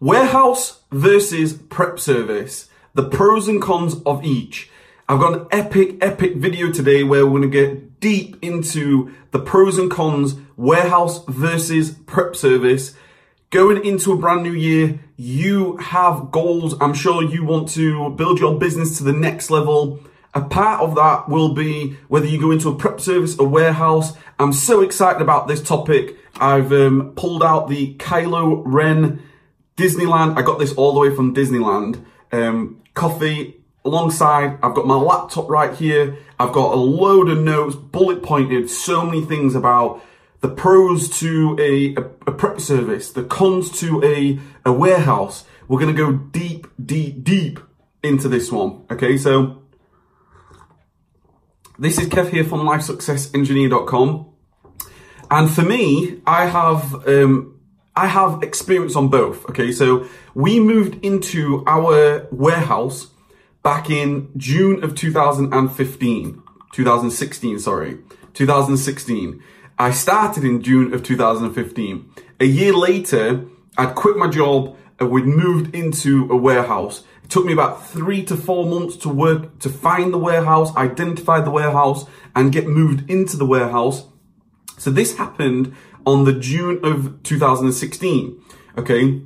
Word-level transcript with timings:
Warehouse 0.00 0.82
versus 0.92 1.54
prep 1.54 1.98
service, 1.98 2.68
the 2.94 3.02
pros 3.02 3.48
and 3.48 3.60
cons 3.60 3.96
of 4.06 4.24
each. 4.24 4.70
I've 5.08 5.18
got 5.18 5.32
an 5.32 5.46
epic, 5.50 5.96
epic 6.00 6.36
video 6.36 6.70
today 6.70 7.02
where 7.02 7.26
we're 7.26 7.40
going 7.40 7.50
to 7.50 7.66
get 7.66 7.98
deep 7.98 8.36
into 8.40 9.12
the 9.32 9.40
pros 9.40 9.76
and 9.76 9.90
cons, 9.90 10.36
warehouse 10.56 11.24
versus 11.26 11.90
prep 12.06 12.36
service. 12.36 12.94
Going 13.50 13.84
into 13.84 14.12
a 14.12 14.16
brand 14.16 14.44
new 14.44 14.52
year, 14.52 15.00
you 15.16 15.78
have 15.78 16.30
goals. 16.30 16.76
I'm 16.80 16.94
sure 16.94 17.24
you 17.24 17.44
want 17.44 17.68
to 17.70 18.10
build 18.10 18.38
your 18.38 18.56
business 18.56 18.98
to 18.98 19.04
the 19.04 19.12
next 19.12 19.50
level. 19.50 19.98
A 20.32 20.42
part 20.42 20.80
of 20.80 20.94
that 20.94 21.28
will 21.28 21.54
be 21.54 21.96
whether 22.06 22.26
you 22.26 22.40
go 22.40 22.52
into 22.52 22.68
a 22.68 22.76
prep 22.76 23.00
service, 23.00 23.36
a 23.36 23.42
warehouse. 23.42 24.12
I'm 24.38 24.52
so 24.52 24.82
excited 24.82 25.20
about 25.20 25.48
this 25.48 25.60
topic. 25.60 26.18
I've 26.36 26.72
um, 26.72 27.14
pulled 27.16 27.42
out 27.42 27.68
the 27.68 27.96
Kylo 27.96 28.62
Ren 28.64 29.24
Disneyland. 29.78 30.36
I 30.36 30.42
got 30.42 30.58
this 30.58 30.74
all 30.74 30.92
the 30.92 31.00
way 31.00 31.14
from 31.14 31.34
Disneyland. 31.34 32.04
Um, 32.32 32.82
coffee 32.94 33.58
alongside. 33.84 34.58
I've 34.62 34.74
got 34.74 34.86
my 34.86 34.96
laptop 34.96 35.48
right 35.48 35.72
here. 35.72 36.18
I've 36.38 36.52
got 36.52 36.74
a 36.74 36.76
load 36.76 37.28
of 37.30 37.38
notes, 37.38 37.76
bullet 37.76 38.22
pointed, 38.22 38.68
so 38.68 39.06
many 39.06 39.24
things 39.24 39.54
about 39.54 40.02
the 40.40 40.48
pros 40.48 41.08
to 41.20 41.56
a, 41.58 41.94
a, 41.94 42.04
a 42.26 42.32
prep 42.32 42.60
service, 42.60 43.12
the 43.12 43.24
cons 43.24 43.70
to 43.80 44.02
a, 44.04 44.38
a 44.68 44.72
warehouse. 44.72 45.44
We're 45.68 45.80
going 45.80 45.94
to 45.94 46.02
go 46.02 46.12
deep, 46.12 46.66
deep, 46.84 47.22
deep 47.22 47.60
into 48.02 48.28
this 48.28 48.50
one. 48.50 48.84
Okay, 48.90 49.16
so 49.16 49.62
this 51.78 51.98
is 51.98 52.08
Kev 52.08 52.30
here 52.30 52.44
from 52.44 52.60
LifeSuccessEngineer.com. 52.60 54.26
And 55.30 55.50
for 55.50 55.62
me, 55.62 56.20
I 56.26 56.46
have 56.46 57.06
um, 57.06 57.57
I 57.98 58.06
have 58.06 58.44
experience 58.44 58.94
on 58.94 59.08
both. 59.08 59.44
Okay, 59.50 59.72
so 59.72 60.06
we 60.32 60.60
moved 60.60 61.04
into 61.04 61.64
our 61.66 62.28
warehouse 62.30 63.08
back 63.64 63.90
in 63.90 64.30
June 64.36 64.84
of 64.84 64.94
2015, 64.94 66.42
2016, 66.72 67.58
sorry, 67.58 67.98
2016. 68.34 69.42
I 69.80 69.90
started 69.90 70.44
in 70.44 70.62
June 70.62 70.94
of 70.94 71.02
2015. 71.02 72.08
A 72.38 72.44
year 72.44 72.72
later, 72.72 73.44
I'd 73.76 73.96
quit 73.96 74.16
my 74.16 74.28
job 74.28 74.76
and 75.00 75.10
we'd 75.10 75.26
moved 75.26 75.74
into 75.74 76.30
a 76.30 76.36
warehouse. 76.36 77.02
It 77.24 77.30
took 77.30 77.46
me 77.46 77.52
about 77.52 77.84
three 77.84 78.22
to 78.26 78.36
four 78.36 78.64
months 78.64 78.96
to 78.98 79.08
work 79.08 79.58
to 79.58 79.68
find 79.68 80.14
the 80.14 80.18
warehouse, 80.18 80.72
identify 80.76 81.40
the 81.40 81.50
warehouse, 81.50 82.04
and 82.36 82.52
get 82.52 82.68
moved 82.68 83.10
into 83.10 83.36
the 83.36 83.46
warehouse. 83.46 84.06
So 84.76 84.92
this 84.92 85.16
happened 85.16 85.74
on 86.08 86.24
the 86.24 86.32
June 86.32 86.80
of 86.82 87.22
2016. 87.22 88.42
Okay. 88.78 89.22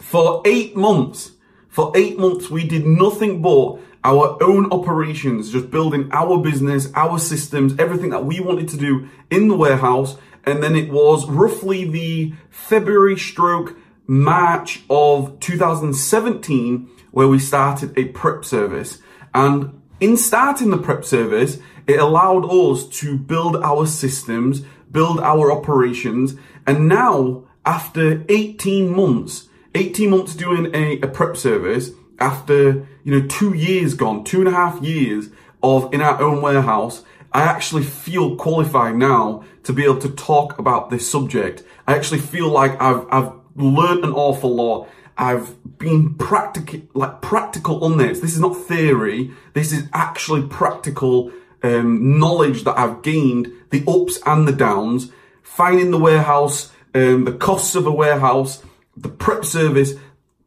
For 0.00 0.42
eight 0.44 0.76
months, 0.76 1.32
for 1.68 1.92
eight 1.94 2.18
months, 2.18 2.50
we 2.50 2.66
did 2.66 2.84
nothing 2.84 3.40
but 3.40 3.78
our 4.02 4.36
own 4.42 4.72
operations, 4.72 5.52
just 5.52 5.70
building 5.70 6.10
our 6.12 6.38
business, 6.38 6.90
our 6.96 7.20
systems, 7.20 7.78
everything 7.78 8.10
that 8.10 8.24
we 8.24 8.40
wanted 8.40 8.68
to 8.70 8.76
do 8.76 9.08
in 9.30 9.46
the 9.46 9.56
warehouse. 9.56 10.16
And 10.44 10.60
then 10.60 10.74
it 10.74 10.90
was 10.90 11.28
roughly 11.30 11.88
the 11.88 12.34
February 12.50 13.16
stroke 13.16 13.76
March 14.08 14.82
of 14.90 15.38
2017 15.38 16.90
where 17.12 17.28
we 17.28 17.38
started 17.38 17.96
a 17.96 18.06
prep 18.06 18.44
service. 18.44 18.98
And 19.32 19.80
in 20.00 20.16
starting 20.16 20.70
the 20.70 20.78
prep 20.78 21.04
service, 21.04 21.60
it 21.86 22.00
allowed 22.00 22.44
us 22.46 22.88
to 23.00 23.16
build 23.16 23.56
our 23.56 23.86
systems, 23.86 24.62
build 24.92 25.20
our 25.20 25.50
operations. 25.50 26.34
And 26.66 26.88
now, 26.88 27.44
after 27.64 28.24
18 28.28 28.94
months, 28.94 29.48
18 29.74 30.10
months 30.10 30.34
doing 30.34 30.74
a, 30.74 31.00
a 31.00 31.08
prep 31.08 31.36
service, 31.36 31.90
after, 32.18 32.86
you 33.02 33.18
know, 33.18 33.26
two 33.26 33.54
years 33.54 33.94
gone, 33.94 34.22
two 34.22 34.40
and 34.40 34.48
a 34.48 34.52
half 34.52 34.80
years 34.82 35.30
of 35.62 35.92
in 35.92 36.00
our 36.00 36.20
own 36.20 36.40
warehouse, 36.40 37.02
I 37.32 37.42
actually 37.42 37.82
feel 37.82 38.36
qualified 38.36 38.96
now 38.96 39.44
to 39.64 39.72
be 39.72 39.84
able 39.84 39.98
to 40.00 40.10
talk 40.10 40.58
about 40.58 40.90
this 40.90 41.10
subject. 41.10 41.62
I 41.86 41.94
actually 41.94 42.20
feel 42.20 42.48
like 42.48 42.80
I've, 42.80 43.06
I've 43.10 43.32
learned 43.56 44.04
an 44.04 44.12
awful 44.12 44.54
lot. 44.54 44.88
I've 45.16 45.78
been 45.78 46.14
practical, 46.14 46.80
like 46.94 47.22
practical 47.22 47.84
on 47.84 47.96
this. 47.96 48.20
This 48.20 48.34
is 48.34 48.40
not 48.40 48.54
theory. 48.54 49.32
This 49.54 49.72
is 49.72 49.88
actually 49.92 50.46
practical 50.46 51.32
um, 51.62 52.18
knowledge 52.18 52.64
that 52.64 52.78
I've 52.78 53.02
gained, 53.02 53.52
the 53.70 53.84
ups 53.86 54.18
and 54.26 54.46
the 54.46 54.52
downs, 54.52 55.10
finding 55.42 55.90
the 55.90 55.98
warehouse, 55.98 56.72
um, 56.94 57.24
the 57.24 57.32
costs 57.32 57.74
of 57.74 57.86
a 57.86 57.92
warehouse, 57.92 58.62
the 58.96 59.08
prep 59.08 59.44
service, 59.44 59.94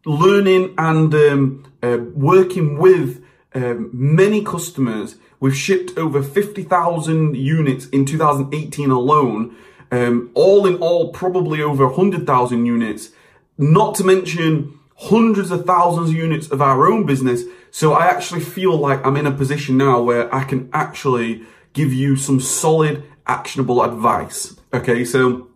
learning 0.06 0.74
and 0.78 1.14
um, 1.14 1.74
uh, 1.82 1.98
working 2.14 2.78
with 2.78 3.24
um, 3.54 3.90
many 3.94 4.44
customers. 4.44 5.16
We've 5.40 5.56
shipped 5.56 5.98
over 5.98 6.22
50,000 6.22 7.36
units 7.36 7.88
in 7.88 8.06
2018 8.06 8.92
alone. 8.92 9.56
Um, 9.92 10.32
all 10.34 10.66
in 10.66 10.76
all, 10.78 11.12
probably 11.12 11.62
over 11.62 11.88
100,000 11.88 12.66
units. 12.66 13.12
Not 13.58 13.96
to 13.96 14.04
mention 14.04 14.80
hundreds 14.98 15.52
of 15.52 15.66
thousands 15.66 16.10
of 16.10 16.16
units 16.16 16.50
of 16.52 16.62
our 16.62 16.92
own 16.92 17.06
business. 17.06 17.44
So 17.76 17.92
I 17.92 18.06
actually 18.06 18.40
feel 18.40 18.78
like 18.78 19.06
I'm 19.06 19.18
in 19.18 19.28
a 19.28 19.32
position 19.32 19.76
now 19.76 20.02
where 20.02 20.34
I 20.34 20.46
can 20.46 20.70
actually 20.72 21.44
give 21.74 21.92
you 21.92 22.16
some 22.16 22.40
solid, 22.40 23.04
actionable 23.28 23.84
advice. 23.84 24.56
Okay, 24.74 25.04
so 25.04 25.50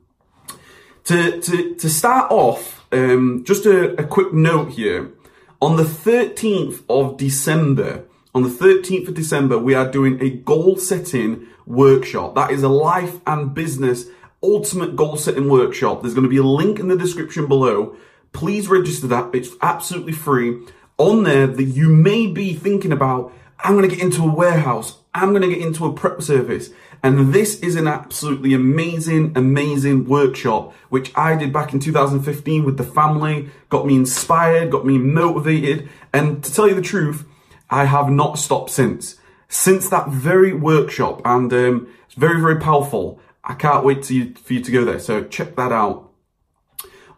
to 1.06 1.40
to 1.40 1.75
to 1.75 1.90
start 1.90 2.29
off, 2.29 2.85
um, 2.91 3.46
just 3.46 3.66
a, 3.66 3.97
a 3.97 4.03
quick 4.03 4.34
note 4.34 4.72
here. 4.72 5.13
On 5.62 5.78
the 5.78 5.85
13th 5.85 6.84
of 6.90 7.16
December, 7.16 8.03
on 8.35 8.44
the 8.44 8.50
13th 8.50 9.08
of 9.08 9.13
December, 9.13 9.58
we 9.58 9.74
are 9.74 9.90
doing 9.90 10.22
a 10.22 10.29
goal 10.29 10.75
setting 10.75 11.47
workshop. 11.66 12.35
That 12.35 12.52
is 12.52 12.63
a 12.63 12.68
life 12.68 13.22
and 13.28 13.53
business 13.53 14.08
ultimate 14.44 14.97
goal 14.97 15.16
setting 15.16 15.47
workshop. 15.47 16.02
There's 16.02 16.16
going 16.16 16.28
to 16.28 16.35
be 16.38 16.44
a 16.44 16.44
link 16.44 16.79
in 16.79 16.90
the 16.90 16.97
description 16.97 17.47
below 17.47 17.96
please 18.31 18.68
register 18.68 19.08
that. 19.08 19.34
It's 19.34 19.50
absolutely 19.62 20.13
free. 20.13 20.62
On 21.00 21.24
there 21.24 21.48
that 21.48 21.64
you 21.64 21.88
may 21.88 22.28
be 22.28 22.54
thinking 22.54 22.92
about, 22.92 23.32
I'm 23.58 23.76
going 23.76 23.90
to 23.90 23.96
get 23.96 24.04
into 24.04 24.22
a 24.24 24.32
warehouse. 24.32 24.98
I'm 25.14 25.30
going 25.30 25.42
to 25.42 25.48
get 25.48 25.66
into 25.66 25.86
a 25.86 25.94
prep 25.94 26.22
service. 26.22 26.70
And 27.02 27.34
this 27.34 27.62
is 27.62 27.78
an 27.78 27.88
absolutely 27.88 28.54
amazing, 28.54 29.32
amazing 29.38 30.06
workshop, 30.06 30.74
which 30.90 31.14
I 31.16 31.38
did 31.38 31.54
back 31.54 31.74
in 31.74 31.80
2015 31.80 32.66
with 32.66 32.78
the 32.78 32.84
family, 32.84 33.50
got 33.70 33.86
me 33.86 33.96
inspired, 33.96 34.72
got 34.72 34.86
me 34.86 34.98
motivated. 34.98 35.88
And 36.12 36.44
to 36.44 36.54
tell 36.54 36.68
you 36.68 36.76
the 36.76 36.82
truth, 36.82 37.26
I 37.70 37.86
have 37.86 38.09
not 38.09 38.38
stopped 38.38 38.70
since. 38.70 39.16
Since 39.48 39.90
that 39.90 40.09
very 40.09 40.54
workshop, 40.54 41.22
and 41.24 41.52
um, 41.54 41.88
it's 42.06 42.16
very, 42.16 42.42
very 42.42 42.59
powerful. 42.59 43.22
I 43.44 43.54
can't 43.54 43.86
wait 43.86 44.04
to 44.04 44.14
you, 44.14 44.34
for 44.36 44.54
you 44.54 44.62
to 44.62 44.72
go 44.72 44.84
there. 44.84 45.00
So 45.00 45.24
check 45.24 45.56
that 45.56 45.72
out. 45.72 46.12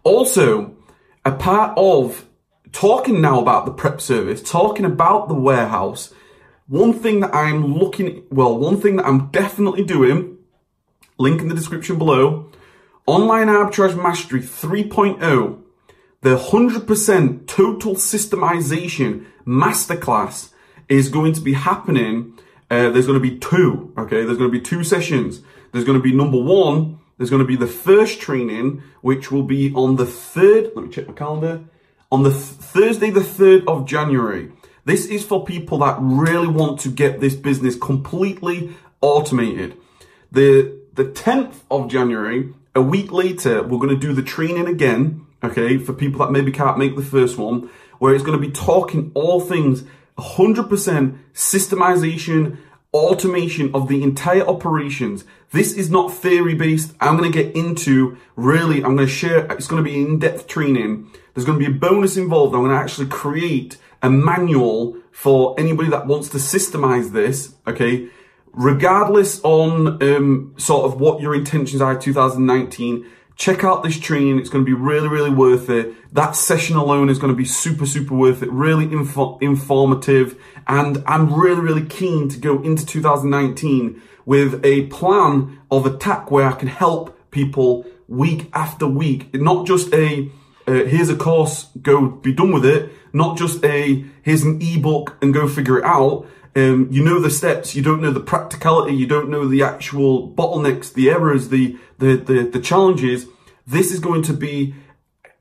Also, 0.03 0.75
a 1.25 1.31
part 1.31 1.73
of 1.77 2.25
talking 2.71 3.21
now 3.21 3.39
about 3.39 3.65
the 3.65 3.71
prep 3.71 4.01
service, 4.01 4.41
talking 4.41 4.85
about 4.85 5.27
the 5.27 5.33
warehouse, 5.33 6.13
one 6.67 6.93
thing 6.93 7.19
that 7.19 7.35
I'm 7.35 7.75
looking, 7.77 8.23
well, 8.29 8.57
one 8.57 8.79
thing 8.79 8.95
that 8.95 9.05
I'm 9.05 9.27
definitely 9.27 9.83
doing, 9.83 10.37
link 11.17 11.41
in 11.41 11.49
the 11.49 11.55
description 11.55 11.97
below, 11.97 12.49
Online 13.05 13.47
Arbitrage 13.47 14.01
Mastery 14.01 14.41
3.0, 14.41 15.61
the 16.21 16.37
100% 16.37 17.47
total 17.47 17.95
systemization 17.95 19.25
masterclass 19.45 20.51
is 20.87 21.09
going 21.09 21.33
to 21.33 21.41
be 21.41 21.53
happening. 21.53 22.37
Uh, 22.69 22.89
there's 22.89 23.07
going 23.07 23.21
to 23.21 23.29
be 23.29 23.37
two, 23.37 23.91
okay? 23.97 24.23
There's 24.23 24.37
going 24.37 24.51
to 24.51 24.57
be 24.57 24.61
two 24.61 24.83
sessions. 24.83 25.41
There's 25.71 25.83
going 25.83 25.97
to 25.97 26.03
be 26.03 26.13
number 26.13 26.41
one, 26.41 26.99
there's 27.17 27.29
going 27.29 27.41
to 27.41 27.47
be 27.47 27.55
the 27.55 27.67
first 27.67 28.19
training, 28.19 28.81
which 29.01 29.31
will 29.31 29.43
be 29.43 29.73
on 29.73 29.95
the 29.95 30.05
3rd, 30.05 30.75
let 30.75 30.85
me 30.85 30.91
check 30.91 31.07
my 31.07 31.13
calendar, 31.13 31.63
on 32.11 32.23
the 32.23 32.31
th 32.31 32.43
Thursday, 32.73 33.09
the 33.09 33.21
3rd 33.21 33.63
of 33.67 33.85
January. 33.85 34.51
This 34.85 35.05
is 35.05 35.23
for 35.23 35.45
people 35.45 35.79
that 35.79 35.97
really 35.99 36.47
want 36.47 36.79
to 36.81 36.89
get 36.89 37.19
this 37.19 37.35
business 37.35 37.75
completely 37.75 38.75
automated. 39.01 39.77
The, 40.31 40.79
the 40.93 41.05
10th 41.05 41.55
of 41.69 41.89
January, 41.89 42.53
a 42.73 42.81
week 42.81 43.11
later, 43.11 43.61
we're 43.61 43.77
going 43.77 43.89
to 43.89 44.07
do 44.07 44.13
the 44.13 44.23
training 44.23 44.67
again, 44.67 45.25
okay, 45.43 45.77
for 45.77 45.93
people 45.93 46.19
that 46.19 46.31
maybe 46.31 46.51
can't 46.51 46.77
make 46.77 46.95
the 46.95 47.03
first 47.03 47.37
one, 47.37 47.69
where 47.99 48.15
it's 48.15 48.23
going 48.23 48.39
to 48.39 48.47
be 48.47 48.51
talking 48.51 49.11
all 49.13 49.39
things 49.39 49.83
100% 50.17 51.17
systemization, 51.33 52.57
automation 52.93 53.73
of 53.73 53.87
the 53.87 54.03
entire 54.03 54.45
operations. 54.45 55.23
This 55.51 55.73
is 55.73 55.89
not 55.89 56.13
theory 56.13 56.55
based. 56.55 56.93
I'm 56.99 57.17
going 57.17 57.31
to 57.31 57.43
get 57.43 57.55
into 57.55 58.17
really, 58.35 58.77
I'm 58.77 58.95
going 58.95 59.07
to 59.07 59.13
share, 59.13 59.45
it's 59.51 59.67
going 59.67 59.83
to 59.83 59.89
be 59.89 60.01
in-depth 60.01 60.47
training. 60.47 61.09
There's 61.33 61.45
going 61.45 61.59
to 61.59 61.65
be 61.65 61.71
a 61.71 61.79
bonus 61.79 62.17
involved. 62.17 62.53
I'm 62.53 62.61
going 62.61 62.75
to 62.75 62.81
actually 62.81 63.07
create 63.07 63.77
a 64.01 64.09
manual 64.09 64.97
for 65.11 65.55
anybody 65.57 65.89
that 65.89 66.07
wants 66.07 66.29
to 66.29 66.37
systemize 66.37 67.11
this. 67.11 67.55
Okay. 67.67 68.09
Regardless 68.53 69.39
on, 69.43 70.03
um, 70.03 70.53
sort 70.57 70.85
of 70.85 70.99
what 70.99 71.21
your 71.21 71.33
intentions 71.33 71.81
are 71.81 71.97
2019, 71.97 73.05
check 73.41 73.63
out 73.63 73.81
this 73.81 73.99
training. 73.99 74.37
It's 74.37 74.49
going 74.49 74.63
to 74.63 74.69
be 74.69 74.79
really, 74.79 75.07
really 75.07 75.31
worth 75.31 75.67
it. 75.67 75.95
That 76.13 76.35
session 76.35 76.75
alone 76.75 77.09
is 77.09 77.17
going 77.17 77.33
to 77.33 77.35
be 77.37 77.43
super, 77.43 77.87
super 77.87 78.13
worth 78.13 78.43
it. 78.43 78.51
Really 78.51 78.85
info- 78.85 79.39
informative. 79.39 80.39
And 80.67 81.03
I'm 81.07 81.33
really, 81.33 81.59
really 81.59 81.85
keen 81.85 82.29
to 82.29 82.37
go 82.37 82.61
into 82.61 82.85
2019 82.85 83.99
with 84.27 84.63
a 84.63 84.85
plan 84.87 85.59
of 85.71 85.87
attack 85.87 86.29
where 86.29 86.47
I 86.47 86.51
can 86.51 86.67
help 86.67 87.17
people 87.31 87.87
week 88.07 88.47
after 88.53 88.85
week. 88.85 89.33
Not 89.33 89.65
just 89.65 89.91
a, 89.91 90.29
uh, 90.67 90.85
here's 90.85 91.09
a 91.09 91.15
course, 91.15 91.63
go 91.81 92.09
be 92.09 92.33
done 92.33 92.51
with 92.51 92.63
it. 92.63 92.91
Not 93.11 93.39
just 93.39 93.65
a, 93.65 94.05
here's 94.21 94.43
an 94.43 94.59
ebook 94.61 95.17
and 95.19 95.33
go 95.33 95.47
figure 95.47 95.79
it 95.79 95.83
out. 95.83 96.27
Um, 96.53 96.89
you 96.91 97.03
know 97.03 97.21
the 97.21 97.29
steps, 97.29 97.75
you 97.75 97.81
don't 97.81 98.01
know 98.01 98.11
the 98.11 98.19
practicality, 98.19 98.93
you 98.93 99.07
don't 99.07 99.29
know 99.29 99.47
the 99.47 99.63
actual 99.63 100.29
bottlenecks, 100.33 100.93
the 100.93 101.09
errors, 101.09 101.47
the, 101.47 101.77
the, 101.97 102.17
the, 102.17 102.43
the 102.43 102.59
challenges. 102.59 103.25
This 103.65 103.91
is 103.91 103.99
going 103.99 104.23
to 104.23 104.33
be 104.33 104.75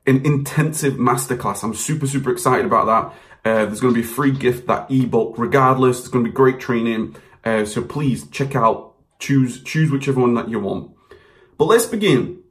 an 0.07 0.25
intensive 0.25 0.93
masterclass. 0.93 1.63
I'm 1.63 1.73
super, 1.73 2.07
super 2.07 2.31
excited 2.31 2.65
about 2.65 2.85
that. 2.85 3.17
Uh, 3.43 3.65
there's 3.65 3.81
going 3.81 3.93
to 3.93 4.01
be 4.01 4.07
a 4.07 4.09
free 4.09 4.31
gift, 4.31 4.67
that 4.67 4.89
ebook, 4.89 5.35
regardless. 5.37 5.99
It's 5.99 6.07
going 6.07 6.23
to 6.23 6.31
be 6.31 6.35
great 6.35 6.59
training. 6.59 7.15
Uh, 7.43 7.65
so 7.65 7.81
please 7.81 8.27
check 8.27 8.55
out, 8.55 8.93
choose, 9.19 9.61
choose 9.63 9.91
whichever 9.91 10.21
one 10.21 10.35
that 10.35 10.47
you 10.47 10.59
want. 10.59 10.91
But 11.57 11.65
let's 11.65 11.87
begin. 11.87 12.41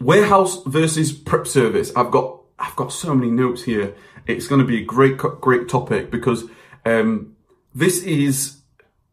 Warehouse 0.00 0.62
versus 0.64 1.12
prep 1.12 1.46
service. 1.46 1.92
I've 1.96 2.10
got, 2.10 2.42
I've 2.58 2.76
got 2.76 2.92
so 2.92 3.14
many 3.14 3.30
notes 3.30 3.64
here. 3.64 3.94
It's 4.26 4.46
going 4.46 4.60
to 4.60 4.66
be 4.66 4.82
a 4.82 4.84
great, 4.84 5.16
great 5.16 5.68
topic 5.68 6.10
because, 6.10 6.44
um, 6.84 7.31
this 7.74 8.02
is 8.02 8.62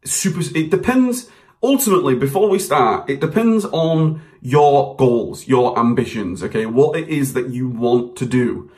super, 0.03 0.41
it 0.55 0.69
depends, 0.69 1.29
ultimately, 1.61 2.15
before 2.15 2.49
we 2.49 2.59
start, 2.59 3.09
it 3.09 3.19
depends 3.19 3.65
on 3.65 4.21
your 4.41 4.95
goals, 4.95 5.47
your 5.47 5.77
ambitions, 5.77 6.43
okay? 6.43 6.65
What 6.65 6.97
it 6.97 7.09
is 7.09 7.33
that 7.33 7.49
you 7.49 7.67
want 7.67 8.15
to 8.17 8.25
do. 8.25 8.71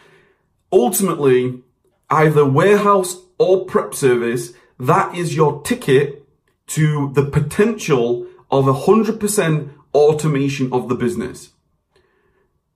Ultimately, 0.71 1.61
either 2.09 2.45
warehouse 2.45 3.17
or 3.37 3.65
prep 3.65 3.93
service, 3.93 4.53
that 4.79 5.15
is 5.15 5.35
your 5.35 5.61
ticket 5.61 6.27
to 6.67 7.11
the 7.13 7.25
potential 7.25 8.27
of 8.49 8.65
100% 8.65 9.69
automation 9.93 10.71
of 10.73 10.89
the 10.89 10.95
business. 10.95 11.51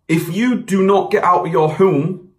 If 0.07 0.35
you 0.35 0.61
do 0.61 0.85
not 0.85 1.11
get 1.11 1.23
out 1.23 1.47
of 1.47 1.51
your 1.51 1.73
home, 1.73 2.31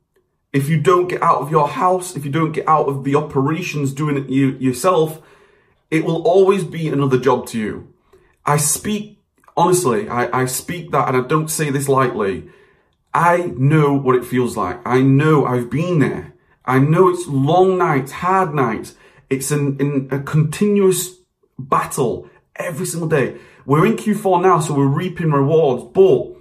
if 0.56 0.70
you 0.70 0.80
don't 0.80 1.06
get 1.06 1.22
out 1.22 1.42
of 1.42 1.50
your 1.50 1.68
house, 1.68 2.16
if 2.16 2.24
you 2.24 2.30
don't 2.30 2.52
get 2.52 2.66
out 2.66 2.88
of 2.88 3.04
the 3.04 3.14
operations 3.14 3.92
doing 3.92 4.16
it 4.16 4.30
you, 4.30 4.52
yourself, 4.52 5.20
it 5.90 6.02
will 6.02 6.22
always 6.22 6.64
be 6.64 6.88
another 6.88 7.18
job 7.18 7.46
to 7.48 7.58
you. 7.58 7.92
I 8.46 8.56
speak, 8.56 9.22
honestly, 9.54 10.08
I, 10.08 10.40
I 10.40 10.46
speak 10.46 10.92
that 10.92 11.08
and 11.08 11.16
I 11.18 11.28
don't 11.28 11.50
say 11.50 11.68
this 11.68 11.90
lightly. 11.90 12.48
I 13.12 13.52
know 13.58 13.92
what 13.92 14.16
it 14.16 14.24
feels 14.24 14.56
like. 14.56 14.80
I 14.86 15.02
know 15.02 15.44
I've 15.44 15.68
been 15.68 15.98
there. 15.98 16.32
I 16.64 16.78
know 16.78 17.10
it's 17.10 17.26
long 17.26 17.76
nights, 17.76 18.12
hard 18.12 18.54
nights. 18.54 18.94
It's 19.28 19.50
an, 19.50 19.76
in 19.78 20.08
a 20.10 20.20
continuous 20.20 21.16
battle 21.58 22.30
every 22.56 22.86
single 22.86 23.10
day. 23.10 23.36
We're 23.66 23.84
in 23.84 23.96
Q4 23.96 24.40
now, 24.40 24.60
so 24.60 24.72
we're 24.72 24.86
reaping 24.86 25.32
rewards, 25.32 25.84
but 25.92 26.35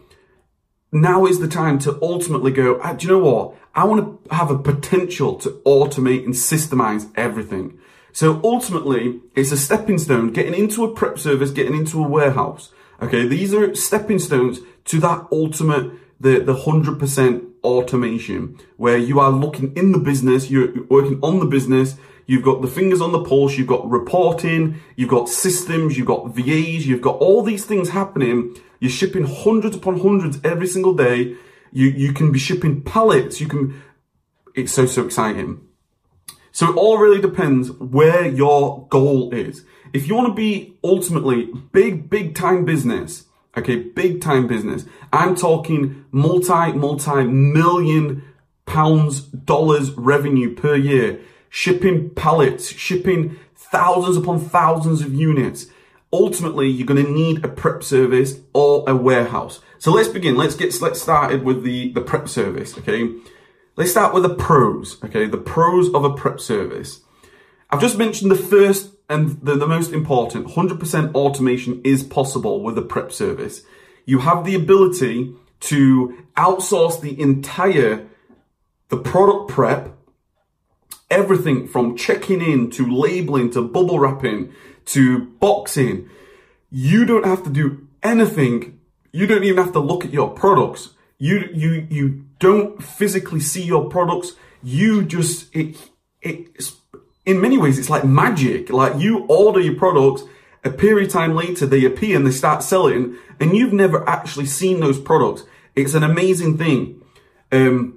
now 0.95 1.25
is 1.25 1.39
the 1.39 1.47
time 1.47 1.77
to 1.79 1.99
ultimately 2.01 2.51
go, 2.51 2.79
ah, 2.81 2.93
do 2.93 3.05
you 3.05 3.13
know 3.13 3.19
what? 3.19 3.55
I 3.75 3.83
want 3.83 4.23
to 4.29 4.35
have 4.35 4.49
a 4.49 4.57
potential 4.57 5.35
to 5.39 5.49
automate 5.65 6.23
and 6.23 6.33
systemize 6.33 7.11
everything. 7.15 7.77
So 8.13 8.39
ultimately, 8.45 9.19
it's 9.35 9.51
a 9.51 9.57
stepping 9.57 9.97
stone, 9.97 10.31
getting 10.31 10.53
into 10.53 10.85
a 10.85 10.93
prep 10.93 11.19
service, 11.19 11.51
getting 11.51 11.75
into 11.75 12.01
a 12.01 12.07
warehouse. 12.07 12.71
Okay, 13.01 13.27
these 13.27 13.53
are 13.53 13.75
stepping 13.75 14.19
stones 14.19 14.59
to 14.85 15.01
that 15.01 15.27
ultimate, 15.33 15.91
the, 16.21 16.39
the 16.39 16.55
100% 16.55 17.45
automation 17.61 18.57
where 18.77 18.97
you 18.97 19.19
are 19.19 19.31
looking 19.31 19.75
in 19.75 19.91
the 19.91 19.99
business, 19.99 20.49
you're 20.49 20.85
working 20.85 21.19
on 21.21 21.39
the 21.39 21.45
business, 21.45 21.95
you've 22.25 22.43
got 22.43 22.61
the 22.61 22.67
fingers 22.67 23.01
on 23.01 23.11
the 23.11 23.23
pulse, 23.23 23.57
you've 23.57 23.67
got 23.67 23.89
reporting, 23.89 24.79
you've 24.95 25.09
got 25.09 25.29
systems, 25.29 25.97
you've 25.97 26.07
got 26.07 26.35
VAs, 26.35 26.87
you've 26.87 27.01
got 27.01 27.17
all 27.17 27.43
these 27.43 27.65
things 27.65 27.89
happening. 27.89 28.55
You're 28.79 28.91
shipping 28.91 29.25
hundreds 29.25 29.75
upon 29.75 29.99
hundreds 29.99 30.39
every 30.43 30.67
single 30.67 30.93
day. 30.93 31.35
You, 31.71 31.87
you 31.87 32.13
can 32.13 32.31
be 32.31 32.39
shipping 32.39 32.81
pallets. 32.81 33.39
You 33.39 33.47
can, 33.47 33.81
it's 34.53 34.71
so, 34.71 34.85
so 34.85 35.05
exciting. 35.05 35.61
So 36.51 36.69
it 36.69 36.77
all 36.77 36.97
really 36.97 37.19
depends 37.19 37.71
where 37.71 38.25
your 38.27 38.87
goal 38.87 39.33
is. 39.33 39.65
If 39.93 40.07
you 40.07 40.15
want 40.15 40.27
to 40.27 40.33
be 40.33 40.77
ultimately 40.83 41.49
big, 41.71 42.09
big 42.09 42.33
time 42.33 42.63
business, 42.63 43.25
okay, 43.57 43.75
big 43.75 44.21
time 44.21 44.47
business, 44.47 44.85
I'm 45.11 45.35
talking 45.35 46.05
multi, 46.11 46.71
multi 46.73 47.23
million 47.25 48.23
pounds, 48.65 49.21
dollars 49.21 49.91
revenue 49.91 50.55
per 50.55 50.75
year, 50.75 51.19
shipping 51.49 52.09
pallets, 52.11 52.69
shipping 52.69 53.37
thousands 53.55 54.17
upon 54.17 54.39
thousands 54.39 55.01
of 55.01 55.13
units. 55.13 55.67
Ultimately, 56.13 56.67
you're 56.67 56.87
going 56.87 57.03
to 57.03 57.11
need 57.11 57.43
a 57.43 57.47
prep 57.47 57.83
service 57.83 58.39
or 58.53 58.83
a 58.87 58.95
warehouse. 58.95 59.59
So 59.79 59.91
let's 59.91 60.07
begin. 60.07 60.35
Let's 60.35 60.55
get 60.55 60.79
let's 60.81 61.01
started 61.01 61.43
with 61.43 61.63
the 61.63 61.91
the 61.91 62.01
prep 62.01 62.29
service. 62.29 62.77
Okay, 62.77 63.13
Let's 63.77 63.91
start 63.91 64.13
with 64.13 64.23
the 64.23 64.33
pros, 64.33 65.03
okay? 65.03 65.25
The 65.25 65.37
pros 65.37 65.93
of 65.93 66.05
a 66.05 66.13
prep 66.13 66.39
service. 66.39 67.01
I've 67.69 67.81
just 67.81 67.97
mentioned 67.97 68.31
the 68.31 68.35
first 68.35 68.93
and 69.09 69.37
the, 69.41 69.55
the 69.55 69.67
most 69.67 69.91
important, 69.91 70.47
100% 70.47 71.13
automation 71.13 71.81
is 71.83 72.01
possible 72.01 72.63
with 72.63 72.77
a 72.77 72.81
prep 72.81 73.11
service. 73.11 73.63
You 74.05 74.19
have 74.19 74.45
the 74.45 74.55
ability 74.55 75.35
to 75.61 76.25
outsource 76.37 77.01
the 77.01 77.19
entire, 77.19 78.07
the 78.87 78.97
product 78.97 79.51
prep, 79.51 79.94
everything 81.15 81.67
from 81.67 81.95
checking 81.95 82.41
in 82.41 82.69
to 82.71 82.85
labeling 82.85 83.49
to 83.51 83.61
bubble 83.61 83.99
wrapping 83.99 84.53
to 84.85 85.25
boxing. 85.39 86.09
You 86.69 87.05
don't 87.05 87.25
have 87.25 87.43
to 87.43 87.49
do 87.49 87.87
anything. 88.03 88.79
You 89.11 89.25
don't 89.25 89.43
even 89.43 89.63
have 89.63 89.73
to 89.73 89.79
look 89.79 90.03
at 90.03 90.11
your 90.11 90.29
products. 90.29 90.89
You, 91.17 91.49
you, 91.53 91.87
you 91.89 92.25
don't 92.39 92.83
physically 92.83 93.39
see 93.39 93.63
your 93.63 93.89
products. 93.89 94.33
You 94.61 95.03
just, 95.05 95.55
it, 95.55 95.77
it's, 96.21 96.75
in 97.25 97.39
many 97.39 97.57
ways, 97.57 97.79
it's 97.79 97.89
like 97.89 98.03
magic. 98.03 98.69
Like 98.69 99.01
you 99.01 99.25
order 99.29 99.61
your 99.61 99.75
products, 99.75 100.23
a 100.65 100.69
period 100.69 101.07
of 101.07 101.13
time 101.13 101.33
later, 101.33 101.65
they 101.65 101.85
appear 101.85 102.17
and 102.17 102.27
they 102.27 102.31
start 102.31 102.61
selling 102.61 103.17
and 103.39 103.55
you've 103.55 103.73
never 103.73 104.07
actually 104.07 104.47
seen 104.47 104.81
those 104.81 104.99
products. 104.99 105.43
It's 105.75 105.93
an 105.93 106.03
amazing 106.03 106.57
thing. 106.57 107.01
Um, 107.51 107.94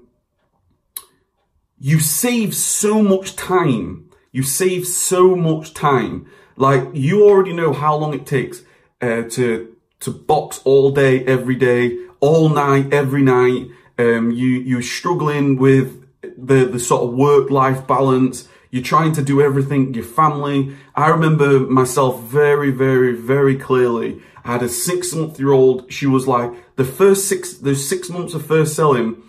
you 1.81 2.01
save 2.01 2.55
so 2.55 3.03
much 3.03 3.37
time. 3.37 4.11
You 4.33 4.43
save 4.43 4.87
so 4.87 5.35
much 5.37 5.75
time. 5.75 6.27
Like 6.57 6.89
you 6.93 7.25
already 7.25 7.53
know 7.53 7.73
how 7.73 7.97
long 7.97 8.15
it 8.15 8.27
takes 8.27 8.63
uh, 9.01 9.23
to 9.31 9.75
to 10.01 10.11
box 10.11 10.61
all 10.65 10.91
day, 10.93 11.25
every 11.25 11.57
day, 11.57 11.99
all 12.21 12.49
night, 12.49 12.93
every 12.93 13.23
night. 13.23 13.69
Um, 13.99 14.31
you, 14.31 14.47
you're 14.47 14.83
struggling 14.83 15.57
with 15.57 16.05
the, 16.23 16.65
the 16.67 16.79
sort 16.79 17.03
of 17.03 17.15
work 17.15 17.51
life 17.51 17.87
balance. 17.87 18.49
You're 18.71 18.85
trying 18.85 19.13
to 19.15 19.23
do 19.23 19.41
everything, 19.41 19.95
your 19.95 20.05
family. 20.05 20.77
I 20.95 21.09
remember 21.09 21.61
myself 21.61 22.23
very, 22.23 22.71
very, 22.71 23.13
very 23.15 23.57
clearly. 23.57 24.23
I 24.45 24.53
had 24.53 24.63
a 24.63 24.69
six 24.69 25.15
month 25.15 25.41
year 25.41 25.53
old. 25.53 25.93
She 25.93 26.07
was 26.07 26.29
like 26.29 26.53
the 26.77 26.85
first 26.85 27.29
six, 27.29 27.55
the 27.55 27.75
six 27.75 28.09
months 28.09 28.35
of 28.35 28.47
first 28.47 28.77
selling, 28.77 29.23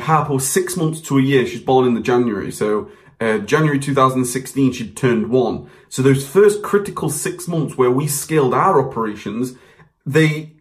Harper 0.00 0.38
six 0.40 0.76
months 0.76 1.00
to 1.02 1.18
a 1.18 1.22
year. 1.22 1.46
She's 1.46 1.60
born 1.60 1.86
in 1.86 1.94
the 1.94 2.00
January. 2.00 2.50
So, 2.50 2.90
uh, 3.20 3.38
January 3.38 3.78
2016, 3.78 4.72
she 4.72 4.90
turned 4.90 5.28
one. 5.28 5.70
So 5.88 6.02
those 6.02 6.26
first 6.26 6.62
critical 6.62 7.08
six 7.08 7.46
months 7.46 7.76
where 7.76 7.90
we 7.90 8.08
scaled 8.08 8.54
our 8.54 8.84
operations, 8.84 9.54
they, 10.04 10.52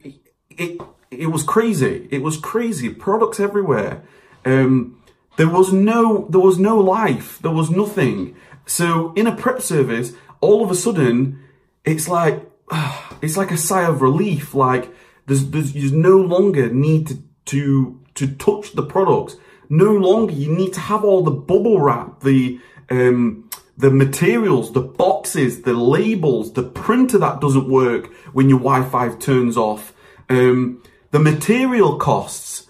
it, 0.49 0.79
it 1.09 1.27
was 1.27 1.43
crazy. 1.43 2.07
It 2.11 2.21
was 2.21 2.37
crazy. 2.37 2.89
Products 2.89 3.39
everywhere. 3.39 4.03
Um, 4.45 5.01
there 5.37 5.49
was 5.49 5.73
no, 5.73 6.27
there 6.29 6.41
was 6.41 6.59
no 6.59 6.77
life. 6.77 7.39
There 7.41 7.51
was 7.51 7.71
nothing. 7.71 8.35
So 8.65 9.13
in 9.13 9.25
a 9.25 9.35
prep 9.35 9.61
service, 9.61 10.13
all 10.39 10.63
of 10.63 10.69
a 10.69 10.75
sudden, 10.75 11.39
it's 11.83 12.07
like, 12.07 12.47
it's 13.21 13.37
like 13.37 13.51
a 13.51 13.57
sigh 13.57 13.85
of 13.87 14.01
relief. 14.01 14.53
Like 14.53 14.93
there's, 15.25 15.49
there's, 15.49 15.73
there's 15.73 15.93
no 15.93 16.17
longer 16.17 16.69
need 16.71 17.07
to, 17.07 17.23
to, 17.45 18.00
to 18.15 18.27
touch 18.27 18.73
the 18.73 18.83
products. 18.83 19.37
No 19.69 19.91
longer 19.93 20.33
you 20.33 20.53
need 20.53 20.73
to 20.73 20.79
have 20.79 21.03
all 21.03 21.23
the 21.23 21.31
bubble 21.31 21.79
wrap, 21.79 22.21
the, 22.21 22.59
um, 22.89 23.49
the 23.77 23.89
materials, 23.91 24.73
the 24.73 24.81
boxes, 24.81 25.61
the 25.63 25.73
labels, 25.73 26.53
the 26.53 26.63
printer 26.63 27.17
that 27.17 27.41
doesn't 27.41 27.69
work 27.69 28.13
when 28.33 28.49
your 28.49 28.59
Wi-Fi 28.59 29.15
turns 29.15 29.57
off. 29.57 29.93
Um, 30.29 30.83
the 31.11 31.19
material 31.19 31.97
costs, 31.97 32.67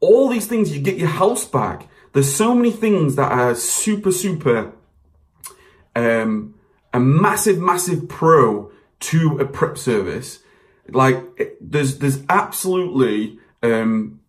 all 0.00 0.28
these 0.28 0.46
things, 0.46 0.74
you 0.74 0.80
get 0.80 0.96
your 0.96 1.08
house 1.08 1.44
back. 1.44 1.88
There's 2.12 2.32
so 2.32 2.54
many 2.54 2.70
things 2.70 3.16
that 3.16 3.32
are 3.32 3.54
super, 3.54 4.12
super, 4.12 4.72
um, 5.96 6.54
a 6.92 7.00
massive, 7.00 7.58
massive 7.58 8.08
pro 8.08 8.70
to 9.00 9.38
a 9.38 9.46
prep 9.46 9.78
service. 9.78 10.40
Like 10.88 11.56
there's, 11.60 11.98
there's 11.98 12.22
absolutely 12.28 13.38
um, 13.62 14.20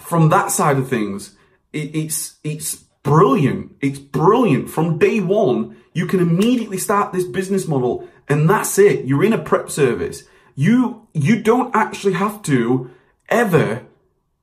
from 0.00 0.28
that 0.30 0.50
side 0.50 0.78
of 0.78 0.88
things, 0.88 1.36
it, 1.72 1.94
it's 1.94 2.36
it's 2.42 2.76
brilliant. 3.02 3.76
It's 3.80 3.98
brilliant. 3.98 4.70
From 4.70 4.98
day 4.98 5.20
one, 5.20 5.76
you 5.92 6.06
can 6.06 6.20
immediately 6.20 6.78
start 6.78 7.12
this 7.12 7.24
business 7.24 7.66
model, 7.66 8.08
and 8.28 8.48
that's 8.48 8.78
it. 8.78 9.04
You're 9.04 9.24
in 9.24 9.32
a 9.32 9.38
prep 9.38 9.70
service. 9.70 10.24
You 10.54 11.06
you 11.12 11.42
don't 11.42 11.74
actually 11.74 12.14
have 12.14 12.42
to 12.42 12.90
ever 13.28 13.86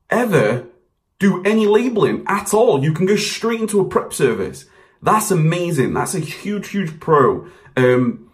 ever 0.10 0.68
do 1.20 1.44
any 1.44 1.66
labeling 1.66 2.24
at 2.28 2.54
all. 2.54 2.84
You 2.84 2.94
can 2.94 3.06
go 3.06 3.16
straight 3.16 3.62
into 3.62 3.82
a 3.82 3.86
prep 3.86 4.14
service. 4.14 4.66
That's 5.02 5.32
amazing. 5.32 5.94
That's 5.94 6.16
a 6.16 6.20
huge, 6.20 6.70
huge 6.70 7.00
pro. 7.00 7.48
Um, 7.76 8.30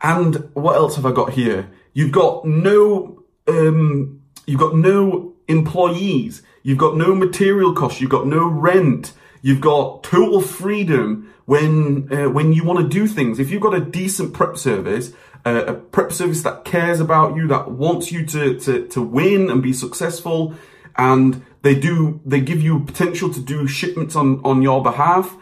and 0.00 0.50
what 0.54 0.76
else 0.76 0.96
have 0.96 1.06
I 1.06 1.12
got 1.12 1.30
here? 1.32 1.70
You've 1.92 2.12
got 2.12 2.44
no, 2.44 3.24
um, 3.48 4.22
you've 4.46 4.60
got 4.60 4.76
no 4.76 5.34
employees. 5.48 6.42
You've 6.62 6.78
got 6.78 6.96
no 6.96 7.14
material 7.14 7.74
costs. 7.74 8.00
You've 8.00 8.10
got 8.10 8.26
no 8.26 8.46
rent. 8.46 9.12
You've 9.42 9.60
got 9.60 10.02
total 10.02 10.40
freedom 10.40 11.34
when 11.46 12.12
uh, 12.12 12.28
when 12.28 12.52
you 12.52 12.64
want 12.64 12.80
to 12.80 12.88
do 12.88 13.06
things. 13.06 13.38
If 13.38 13.50
you've 13.50 13.62
got 13.62 13.74
a 13.74 13.80
decent 13.80 14.34
prep 14.34 14.56
service, 14.56 15.12
uh, 15.46 15.64
a 15.66 15.74
prep 15.74 16.12
service 16.12 16.42
that 16.42 16.64
cares 16.64 17.00
about 17.00 17.36
you, 17.36 17.48
that 17.48 17.70
wants 17.70 18.12
you 18.12 18.26
to 18.26 18.58
to 18.60 18.86
to 18.88 19.02
win 19.02 19.50
and 19.50 19.62
be 19.62 19.72
successful, 19.72 20.54
and 20.96 21.44
they 21.62 21.74
do 21.74 22.20
they 22.26 22.40
give 22.40 22.62
you 22.62 22.80
potential 22.80 23.32
to 23.32 23.40
do 23.40 23.66
shipments 23.66 24.14
on 24.14 24.40
on 24.44 24.62
your 24.62 24.82
behalf 24.82 25.36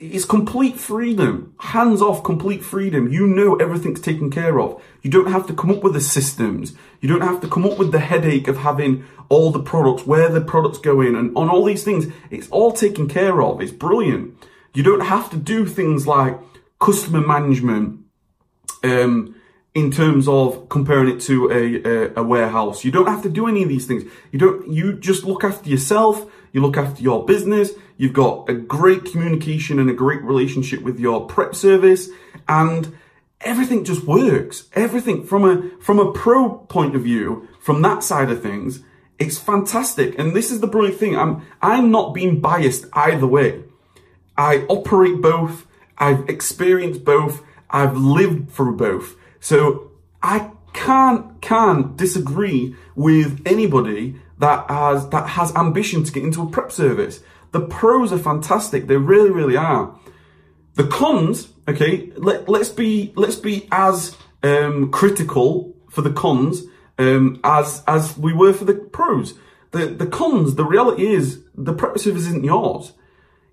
it's 0.00 0.24
complete 0.24 0.76
freedom, 0.78 1.54
hands 1.60 2.00
off 2.00 2.24
complete 2.24 2.64
freedom. 2.64 3.12
You 3.12 3.26
know 3.26 3.56
everything's 3.56 4.00
taken 4.00 4.30
care 4.30 4.58
of. 4.58 4.82
You 5.02 5.10
don't 5.10 5.30
have 5.30 5.46
to 5.48 5.54
come 5.54 5.70
up 5.70 5.82
with 5.82 5.92
the 5.92 6.00
systems. 6.00 6.72
You 7.00 7.08
don't 7.08 7.20
have 7.20 7.42
to 7.42 7.48
come 7.48 7.66
up 7.66 7.78
with 7.78 7.92
the 7.92 7.98
headache 8.00 8.48
of 8.48 8.56
having 8.56 9.04
all 9.28 9.50
the 9.50 9.62
products, 9.62 10.06
where 10.06 10.30
the 10.30 10.40
products 10.40 10.78
go 10.78 11.02
in 11.02 11.14
and 11.14 11.36
on 11.36 11.50
all 11.50 11.64
these 11.64 11.84
things. 11.84 12.06
It's 12.30 12.48
all 12.48 12.72
taken 12.72 13.08
care 13.08 13.42
of. 13.42 13.60
It's 13.60 13.72
brilliant. 13.72 14.34
You 14.72 14.82
don't 14.82 15.00
have 15.02 15.28
to 15.30 15.36
do 15.36 15.66
things 15.66 16.06
like 16.06 16.38
customer 16.78 17.20
management, 17.20 18.00
um, 18.82 19.34
in 19.74 19.90
terms 19.90 20.26
of 20.26 20.68
comparing 20.68 21.08
it 21.08 21.20
to 21.20 21.50
a, 21.50 21.88
a, 21.88 22.20
a 22.20 22.22
warehouse. 22.22 22.84
You 22.84 22.90
don't 22.90 23.06
have 23.06 23.22
to 23.22 23.28
do 23.28 23.46
any 23.46 23.62
of 23.62 23.68
these 23.68 23.86
things. 23.86 24.04
You 24.32 24.38
don't, 24.38 24.72
you 24.72 24.94
just 24.94 25.24
look 25.24 25.44
after 25.44 25.68
yourself 25.68 26.26
you 26.52 26.60
look 26.60 26.76
after 26.76 27.02
your 27.02 27.24
business, 27.24 27.70
you've 27.96 28.12
got 28.12 28.48
a 28.48 28.54
great 28.54 29.04
communication 29.04 29.78
and 29.78 29.90
a 29.90 29.94
great 29.94 30.22
relationship 30.22 30.82
with 30.82 30.98
your 30.98 31.26
prep 31.26 31.54
service, 31.54 32.08
and 32.48 32.96
everything 33.40 33.84
just 33.84 34.04
works. 34.04 34.68
Everything 34.74 35.24
from 35.24 35.44
a, 35.44 35.70
from 35.80 35.98
a 35.98 36.12
pro 36.12 36.50
point 36.50 36.94
of 36.96 37.02
view, 37.02 37.48
from 37.60 37.82
that 37.82 38.02
side 38.02 38.30
of 38.30 38.42
things, 38.42 38.82
it's 39.18 39.38
fantastic. 39.38 40.18
And 40.18 40.34
this 40.34 40.50
is 40.50 40.60
the 40.60 40.66
brilliant 40.66 40.98
thing. 40.98 41.16
I'm, 41.16 41.46
I'm 41.60 41.90
not 41.90 42.14
being 42.14 42.40
biased 42.40 42.86
either 42.94 43.26
way. 43.26 43.62
I 44.36 44.64
operate 44.68 45.20
both. 45.20 45.66
I've 45.98 46.28
experienced 46.28 47.04
both. 47.04 47.42
I've 47.68 47.96
lived 47.96 48.50
through 48.50 48.76
both. 48.76 49.16
So 49.38 49.90
I 50.22 50.50
can't, 50.72 51.40
can't 51.42 51.96
disagree 51.96 52.74
with 52.94 53.42
anybody 53.44 54.16
that 54.40 54.68
has 54.70 55.08
that 55.10 55.28
has 55.28 55.54
ambition 55.54 56.02
to 56.04 56.12
get 56.12 56.24
into 56.24 56.42
a 56.42 56.50
prep 56.50 56.72
service. 56.72 57.20
The 57.52 57.60
pros 57.60 58.12
are 58.12 58.18
fantastic. 58.18 58.86
They 58.86 58.96
really, 58.96 59.30
really 59.30 59.56
are. 59.56 59.98
The 60.74 60.86
cons, 60.86 61.48
okay, 61.68 62.12
let, 62.16 62.48
let's 62.48 62.68
be 62.68 63.12
let's 63.16 63.36
be 63.36 63.68
as 63.70 64.16
um, 64.42 64.90
critical 64.90 65.74
for 65.90 66.02
the 66.02 66.12
cons 66.12 66.62
um, 66.98 67.40
as 67.44 67.82
as 67.86 68.16
we 68.16 68.32
were 68.32 68.52
for 68.52 68.64
the 68.64 68.74
pros. 68.74 69.34
The 69.72 69.86
the 69.86 70.06
cons, 70.06 70.54
the 70.54 70.64
reality 70.64 71.06
is 71.06 71.42
the 71.54 71.74
prep 71.74 71.98
service 71.98 72.26
isn't 72.26 72.44
yours. 72.44 72.92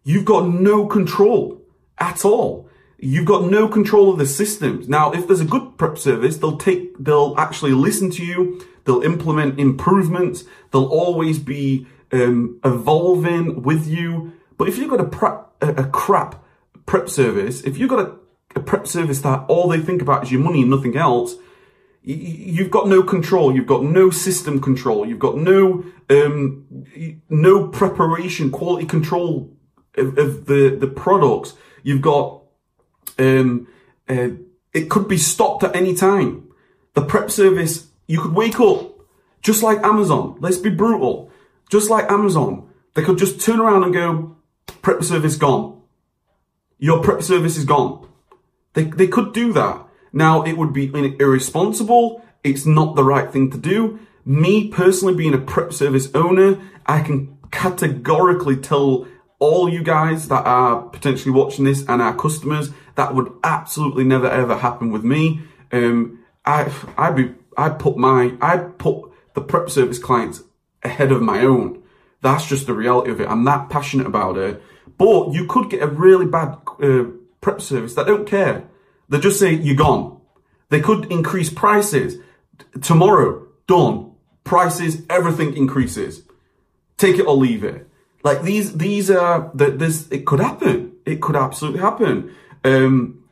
You've 0.03 0.25
got 0.25 0.47
no 0.47 0.87
control 0.87 1.61
at 1.97 2.23
all. 2.23 2.69
You've 2.99 3.25
got 3.25 3.43
no 3.43 3.67
control 3.67 4.11
of 4.11 4.17
the 4.17 4.25
systems. 4.25 4.87
Now, 4.89 5.11
if 5.11 5.27
there's 5.27 5.41
a 5.41 5.45
good 5.45 5.77
prep 5.77 5.97
service, 5.99 6.37
they'll 6.37 6.57
take, 6.57 6.97
they'll 6.97 7.35
actually 7.37 7.73
listen 7.73 8.09
to 8.11 8.25
you. 8.25 8.65
They'll 8.87 9.03
implement 9.03 9.59
improvements. 9.59 10.45
They'll 10.71 10.85
always 10.85 11.39
be 11.39 11.87
um, 12.13 12.57
evolving 12.63 13.61
with 13.61 13.85
you. 13.85 14.31
But 14.57 14.69
if 14.69 14.77
you've 14.77 14.89
got 14.89 15.01
a 15.01 15.45
a, 15.59 15.83
crap 15.89 16.41
prep 16.85 17.09
service, 17.09 17.61
if 17.63 17.77
you've 17.77 17.89
got 17.89 18.07
a, 18.07 18.15
a 18.55 18.61
prep 18.61 18.87
service 18.87 19.19
that 19.21 19.43
all 19.49 19.67
they 19.67 19.81
think 19.81 20.01
about 20.01 20.23
is 20.23 20.31
your 20.31 20.39
money 20.39 20.61
and 20.61 20.69
nothing 20.69 20.95
else, 20.95 21.35
you've 22.01 22.71
got 22.71 22.87
no 22.87 23.03
control. 23.03 23.53
You've 23.53 23.67
got 23.67 23.83
no 23.83 24.09
system 24.09 24.61
control. 24.61 25.05
You've 25.05 25.19
got 25.19 25.35
no 25.35 25.83
um, 26.09 26.65
no 27.29 27.67
preparation, 27.67 28.51
quality 28.51 28.85
control 28.85 29.53
of, 29.97 30.17
of, 30.17 30.45
the 30.45 30.77
the 30.79 30.87
products. 30.87 31.55
You've 31.83 32.01
got 32.01 32.41
um, 33.19 33.67
uh, 34.07 34.29
it 34.73 34.89
could 34.89 35.09
be 35.09 35.17
stopped 35.17 35.65
at 35.65 35.75
any 35.75 35.93
time. 35.93 36.47
The 36.93 37.01
prep 37.01 37.29
service 37.29 37.87
you 38.07 38.21
could 38.21 38.33
wake 38.33 38.59
up 38.59 38.93
just 39.41 39.61
like 39.61 39.83
Amazon. 39.83 40.37
Let's 40.39 40.57
be 40.57 40.69
brutal. 40.69 41.31
Just 41.69 41.89
like 41.89 42.09
Amazon. 42.11 42.69
They 42.95 43.03
could 43.03 43.17
just 43.17 43.39
turn 43.39 43.59
around 43.59 43.83
and 43.83 43.93
go, 43.93 44.35
prep 44.81 45.03
service 45.03 45.35
gone. 45.35 45.81
Your 46.79 47.01
prep 47.01 47.21
service 47.21 47.57
is 47.57 47.65
gone. 47.65 48.07
They, 48.73 48.85
they 48.85 49.07
could 49.07 49.33
do 49.33 49.53
that. 49.53 49.85
Now, 50.13 50.43
it 50.43 50.57
would 50.57 50.73
be 50.73 50.91
irresponsible. 51.19 52.23
It's 52.43 52.65
not 52.65 52.95
the 52.95 53.03
right 53.03 53.31
thing 53.31 53.51
to 53.51 53.57
do. 53.57 53.99
Me 54.25 54.67
personally 54.67 55.13
being 55.13 55.33
a 55.33 55.37
prep 55.37 55.73
service 55.73 56.09
owner, 56.13 56.59
I 56.85 57.01
can 57.01 57.37
categorically 57.51 58.57
tell 58.57 59.07
all 59.39 59.69
you 59.69 59.83
guys 59.83 60.27
that 60.29 60.45
are 60.45 60.81
potentially 60.81 61.31
watching 61.31 61.65
this 61.65 61.85
and 61.87 62.01
our 62.01 62.15
customers 62.15 62.71
that 62.95 63.13
would 63.13 63.31
absolutely 63.43 64.03
never 64.03 64.29
ever 64.29 64.57
happen 64.57 64.91
with 64.91 65.03
me. 65.03 65.41
Um, 65.71 66.23
I, 66.45 66.71
I'd 66.97 67.15
be 67.15 67.35
I 67.57 67.69
put 67.69 67.97
my, 67.97 68.35
I 68.39 68.57
put 68.57 69.11
the 69.33 69.41
prep 69.41 69.69
service 69.69 69.99
clients 69.99 70.43
ahead 70.83 71.11
of 71.11 71.21
my 71.21 71.41
own. 71.41 71.83
That's 72.21 72.47
just 72.47 72.67
the 72.67 72.73
reality 72.73 73.11
of 73.11 73.19
it. 73.19 73.27
I'm 73.27 73.43
that 73.45 73.69
passionate 73.69 74.07
about 74.07 74.37
it. 74.37 74.61
But 74.97 75.33
you 75.33 75.45
could 75.47 75.69
get 75.69 75.81
a 75.81 75.87
really 75.87 76.25
bad 76.25 76.57
uh, 76.81 77.05
prep 77.41 77.61
service 77.61 77.95
that 77.95 78.07
don't 78.07 78.27
care. 78.27 78.65
They 79.09 79.19
just 79.19 79.39
say, 79.39 79.53
you're 79.53 79.75
gone. 79.75 80.21
They 80.69 80.81
could 80.81 81.11
increase 81.11 81.49
prices. 81.49 82.17
Tomorrow, 82.81 83.47
done. 83.67 84.11
Prices, 84.43 85.03
everything 85.09 85.55
increases. 85.55 86.23
Take 86.97 87.17
it 87.17 87.27
or 87.27 87.35
leave 87.35 87.63
it. 87.63 87.87
Like 88.23 88.41
these, 88.41 88.77
these 88.77 89.11
are, 89.11 89.51
this, 89.53 90.07
it 90.09 90.25
could 90.25 90.39
happen. 90.39 90.93
It 91.05 91.21
could 91.21 91.35
absolutely 91.35 91.79
happen. 91.79 92.35
Um, 92.63 93.23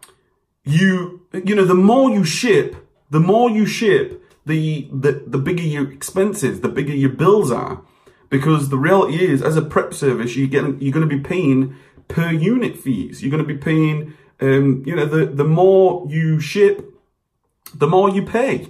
you, 0.64 1.26
you 1.34 1.56
know, 1.56 1.66
the 1.66 1.76
more 1.76 2.10
you 2.10 2.24
ship, 2.24 2.85
the 3.10 3.20
more 3.20 3.50
you 3.50 3.66
ship, 3.66 4.24
the, 4.46 4.88
the, 4.92 5.24
the 5.26 5.38
bigger 5.38 5.64
your 5.64 5.92
expenses, 5.92 6.62
the 6.62 6.70
bigger 6.70 6.94
your 6.94 7.10
bills 7.10 7.52
are. 7.52 7.82
Because 8.30 8.70
the 8.70 8.78
reality 8.78 9.24
is, 9.24 9.42
as 9.42 9.56
a 9.56 9.62
prep 9.62 9.94
service, 9.94 10.36
you 10.36 10.48
get, 10.48 10.64
you're 10.82 10.92
going 10.92 11.08
to 11.08 11.16
be 11.16 11.22
paying 11.22 11.76
per 12.08 12.32
unit 12.32 12.78
fees. 12.78 13.22
You're 13.22 13.32
going 13.32 13.46
to 13.46 13.54
be 13.54 13.58
paying, 13.58 14.14
um, 14.40 14.84
you 14.86 14.96
know, 14.96 15.06
the, 15.06 15.28
the 15.28 15.44
more 15.44 16.06
you 16.10 16.40
ship, 16.40 16.94
the 17.74 17.88
more 17.88 18.10
you 18.10 18.26
pay. 18.26 18.68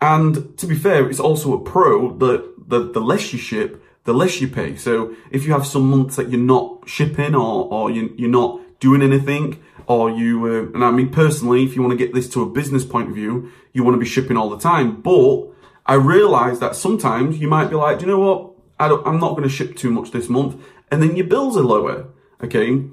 And 0.00 0.56
to 0.58 0.66
be 0.66 0.74
fair, 0.74 1.08
it's 1.08 1.20
also 1.20 1.54
a 1.54 1.60
pro 1.60 2.16
that 2.18 2.68
the, 2.68 2.90
the 2.92 3.00
less 3.00 3.32
you 3.32 3.38
ship, 3.38 3.82
the 4.04 4.14
less 4.14 4.40
you 4.40 4.48
pay. 4.48 4.76
So 4.76 5.14
if 5.30 5.44
you 5.44 5.52
have 5.52 5.66
some 5.66 5.90
months 5.90 6.16
that 6.16 6.30
you're 6.30 6.40
not 6.40 6.88
shipping 6.88 7.34
or, 7.34 7.72
or 7.72 7.90
you, 7.90 8.12
you're 8.16 8.30
not 8.30 8.60
doing 8.80 9.02
anything, 9.02 9.62
or 9.86 10.10
you, 10.10 10.46
uh, 10.46 10.74
and 10.74 10.84
I 10.84 10.90
mean 10.90 11.10
personally, 11.10 11.64
if 11.64 11.74
you 11.74 11.82
want 11.82 11.98
to 11.98 12.04
get 12.04 12.14
this 12.14 12.28
to 12.30 12.42
a 12.42 12.46
business 12.50 12.84
point 12.84 13.08
of 13.08 13.14
view, 13.14 13.50
you 13.72 13.82
want 13.84 13.94
to 13.94 14.00
be 14.00 14.06
shipping 14.06 14.36
all 14.36 14.50
the 14.50 14.58
time. 14.58 15.00
But 15.00 15.48
I 15.86 15.94
realize 15.94 16.60
that 16.60 16.76
sometimes 16.76 17.38
you 17.38 17.48
might 17.48 17.70
be 17.70 17.76
like, 17.76 17.98
do 17.98 18.06
you 18.06 18.12
know 18.12 18.18
what? 18.18 18.50
I 18.78 18.88
don't, 18.88 19.06
I'm 19.06 19.20
not 19.20 19.30
going 19.30 19.44
to 19.44 19.48
ship 19.48 19.76
too 19.76 19.90
much 19.90 20.10
this 20.10 20.28
month. 20.28 20.62
And 20.90 21.02
then 21.02 21.16
your 21.16 21.26
bills 21.26 21.56
are 21.56 21.62
lower. 21.62 22.08
Okay. 22.42 22.84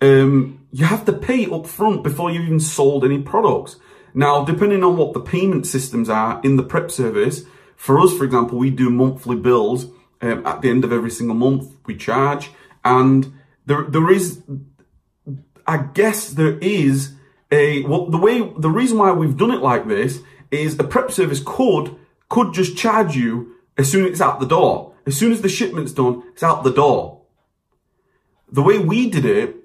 Um, 0.00 0.66
you 0.72 0.84
have 0.84 1.04
to 1.06 1.12
pay 1.12 1.46
up 1.46 1.66
front 1.66 2.02
before 2.02 2.30
you've 2.30 2.44
even 2.44 2.60
sold 2.60 3.04
any 3.04 3.20
products. 3.22 3.76
Now, 4.14 4.44
depending 4.44 4.82
on 4.82 4.96
what 4.96 5.12
the 5.12 5.20
payment 5.20 5.66
systems 5.66 6.08
are 6.08 6.40
in 6.42 6.56
the 6.56 6.62
prep 6.62 6.90
service, 6.90 7.44
for 7.76 8.00
us, 8.00 8.16
for 8.16 8.24
example, 8.24 8.58
we 8.58 8.70
do 8.70 8.88
monthly 8.90 9.36
bills 9.36 9.86
um, 10.22 10.46
at 10.46 10.62
the 10.62 10.70
end 10.70 10.84
of 10.84 10.92
every 10.92 11.10
single 11.10 11.36
month. 11.36 11.74
We 11.84 11.96
charge, 11.96 12.50
and 12.84 13.32
there 13.66 13.84
there 13.84 14.10
is 14.10 14.42
I 15.66 15.78
guess 15.78 16.30
there 16.30 16.58
is 16.58 17.14
a 17.50 17.82
well 17.84 18.06
the 18.06 18.18
way 18.18 18.40
the 18.56 18.70
reason 18.70 18.98
why 18.98 19.12
we've 19.12 19.36
done 19.36 19.50
it 19.50 19.62
like 19.62 19.86
this 19.86 20.20
is 20.50 20.78
a 20.78 20.84
prep 20.84 21.10
service 21.10 21.42
could 21.44 21.96
could 22.28 22.52
just 22.52 22.76
charge 22.76 23.16
you 23.16 23.54
as 23.76 23.90
soon 23.90 24.04
as 24.04 24.12
it's 24.12 24.20
out 24.20 24.40
the 24.40 24.46
door. 24.46 24.94
As 25.06 25.16
soon 25.16 25.32
as 25.32 25.42
the 25.42 25.48
shipment's 25.48 25.92
done, 25.92 26.22
it's 26.32 26.42
out 26.42 26.64
the 26.64 26.72
door. 26.72 27.22
The 28.50 28.62
way 28.62 28.78
we 28.78 29.08
did 29.08 29.24
it, 29.24 29.56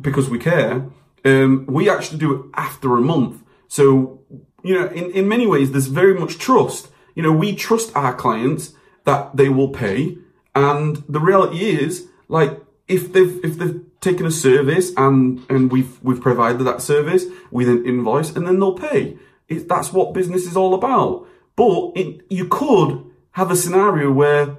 because 0.00 0.28
we 0.28 0.38
care, 0.38 0.86
um, 1.24 1.66
we 1.68 1.88
actually 1.88 2.18
do 2.18 2.34
it 2.34 2.50
after 2.54 2.96
a 2.96 3.00
month. 3.00 3.42
So, 3.68 4.20
you 4.62 4.74
know, 4.74 4.86
in, 4.88 5.10
in 5.12 5.28
many 5.28 5.46
ways, 5.46 5.70
there's 5.70 5.86
very 5.86 6.18
much 6.18 6.38
trust. 6.38 6.88
You 7.14 7.22
know, 7.22 7.32
we 7.32 7.54
trust 7.54 7.94
our 7.96 8.14
clients 8.14 8.74
that 9.04 9.36
they 9.36 9.48
will 9.48 9.68
pay. 9.68 10.18
And 10.54 11.04
the 11.08 11.20
reality 11.20 11.64
is, 11.64 12.08
like, 12.28 12.60
if 12.88 13.12
they've 13.12 13.44
if 13.44 13.58
they've 13.58 13.82
taken 14.10 14.26
a 14.26 14.30
service 14.30 14.92
and 14.96 15.44
and 15.48 15.70
we've 15.72 15.94
we've 16.02 16.20
provided 16.20 16.64
that 16.64 16.80
service, 16.92 17.24
with 17.50 17.68
an 17.68 17.84
invoice 17.84 18.30
and 18.34 18.46
then 18.46 18.58
they'll 18.58 18.80
pay. 18.90 19.18
It, 19.48 19.68
that's 19.68 19.92
what 19.92 20.14
business 20.14 20.46
is 20.46 20.56
all 20.56 20.74
about. 20.74 21.26
But 21.56 21.92
it, 22.00 22.08
you 22.28 22.46
could 22.48 22.90
have 23.32 23.50
a 23.50 23.56
scenario 23.56 24.10
where, 24.10 24.58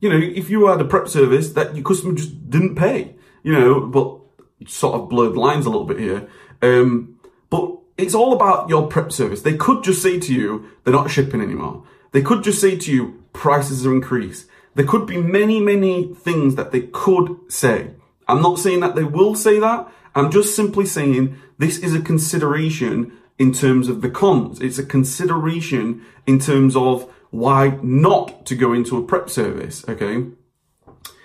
you 0.00 0.08
know, 0.10 0.20
if 0.40 0.50
you 0.50 0.66
had 0.66 0.80
a 0.80 0.84
prep 0.84 1.08
service 1.08 1.52
that 1.52 1.74
your 1.74 1.84
customer 1.84 2.14
just 2.14 2.50
didn't 2.50 2.76
pay, 2.76 3.14
you 3.42 3.52
know, 3.52 3.86
but 3.86 4.06
sort 4.68 4.94
of 4.94 5.08
blurred 5.08 5.36
lines 5.36 5.66
a 5.66 5.70
little 5.70 5.86
bit 5.86 5.98
here. 5.98 6.28
Um, 6.60 7.18
but 7.50 7.64
it's 7.96 8.14
all 8.14 8.32
about 8.32 8.68
your 8.68 8.86
prep 8.88 9.10
service. 9.12 9.42
They 9.42 9.56
could 9.56 9.82
just 9.82 10.02
say 10.02 10.20
to 10.20 10.34
you, 10.34 10.68
they're 10.84 10.92
not 10.92 11.10
shipping 11.10 11.40
anymore. 11.40 11.84
They 12.12 12.22
could 12.22 12.44
just 12.44 12.60
say 12.60 12.76
to 12.76 12.92
you, 12.92 13.24
prices 13.32 13.86
are 13.86 13.94
increased. 13.94 14.46
There 14.74 14.86
could 14.86 15.06
be 15.06 15.18
many, 15.18 15.60
many 15.60 16.14
things 16.14 16.54
that 16.54 16.72
they 16.72 16.82
could 16.92 17.36
say. 17.48 17.92
I'm 18.28 18.42
not 18.42 18.58
saying 18.58 18.80
that 18.80 18.94
they 18.94 19.04
will 19.04 19.34
say 19.34 19.58
that. 19.58 19.90
I'm 20.14 20.30
just 20.30 20.54
simply 20.54 20.86
saying 20.86 21.36
this 21.58 21.78
is 21.78 21.94
a 21.94 22.00
consideration 22.00 23.12
in 23.38 23.52
terms 23.52 23.88
of 23.88 24.02
the 24.02 24.10
cons. 24.10 24.60
It's 24.60 24.78
a 24.78 24.84
consideration 24.84 26.04
in 26.26 26.38
terms 26.38 26.76
of 26.76 27.10
why 27.30 27.78
not 27.82 28.44
to 28.46 28.54
go 28.54 28.72
into 28.72 28.96
a 28.96 29.02
prep 29.02 29.30
service. 29.30 29.84
Okay. 29.88 30.26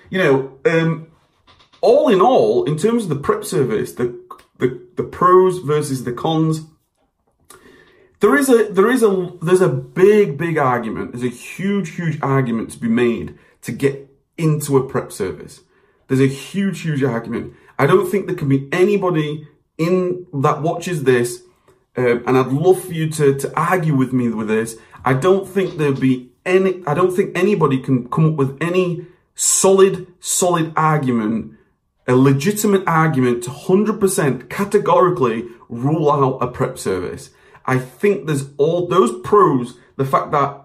You 0.10 0.18
know, 0.18 0.60
um, 0.66 1.08
all 1.82 2.10
in 2.10 2.22
all, 2.22 2.64
in 2.64 2.78
terms 2.78 3.04
of 3.04 3.10
the 3.10 3.18
prep 3.18 3.44
service, 3.44 3.94
the, 3.94 4.18
the, 4.58 4.82
the 4.96 5.04
pros 5.04 5.60
versus 5.60 6.06
the 6.06 6.14
cons, 6.14 6.62
there 8.20 8.36
is 8.36 8.50
a 8.50 8.64
there 8.72 8.90
is 8.90 9.04
a 9.04 9.32
there's 9.42 9.62
a 9.62 9.70
big 9.70 10.38
big 10.38 10.58
argument. 10.58 11.12
There's 11.12 11.24
a 11.24 11.36
huge 11.36 11.96
huge 11.96 12.20
argument 12.22 12.72
to 12.72 12.80
be 12.80 12.88
made 12.88 13.38
to 13.62 13.72
get 13.72 14.10
into 14.38 14.78
a 14.78 14.88
prep 14.88 15.12
service. 15.12 15.62
There's 16.08 16.22
a 16.22 16.28
huge 16.28 16.82
huge 16.82 17.04
argument. 17.04 17.54
I 17.80 17.86
don't 17.86 18.10
think 18.10 18.28
there 18.28 18.36
can 18.36 18.50
be 18.50 18.68
anybody 18.72 19.48
in 19.78 20.26
that 20.34 20.62
watches 20.62 21.04
this, 21.04 21.44
um, 21.96 22.24
and 22.26 22.38
I'd 22.38 22.48
love 22.48 22.84
for 22.84 22.94
you 22.94 23.10
to 23.12 23.36
to 23.38 23.60
argue 23.60 23.96
with 23.96 24.14
me 24.14 24.30
with 24.30 24.48
this. 24.48 24.78
I 25.06 25.14
don't 25.14 25.48
think 25.48 25.78
there'd 25.78 26.00
be 26.00 26.32
any. 26.46 26.82
I 26.86 26.94
don't 26.94 27.16
think 27.16 27.38
anybody 27.38 27.80
can 27.80 28.10
come 28.10 28.26
up 28.26 28.34
with 28.34 28.58
any 28.62 29.06
solid 29.36 30.08
solid 30.20 30.74
argument, 30.76 31.54
a 32.08 32.16
legitimate 32.16 32.84
argument 32.88 33.44
to 33.44 33.52
hundred 33.52 34.00
percent 34.00 34.50
categorically 34.50 35.46
rule 35.70 36.12
out 36.12 36.40
a 36.42 36.48
prep 36.48 36.78
service. 36.78 37.30
I 37.68 37.78
think 37.78 38.26
there's 38.26 38.46
all 38.58 38.88
those 38.88 39.20
pros, 39.24 39.78
the 39.98 40.06
fact 40.06 40.32
that, 40.32 40.62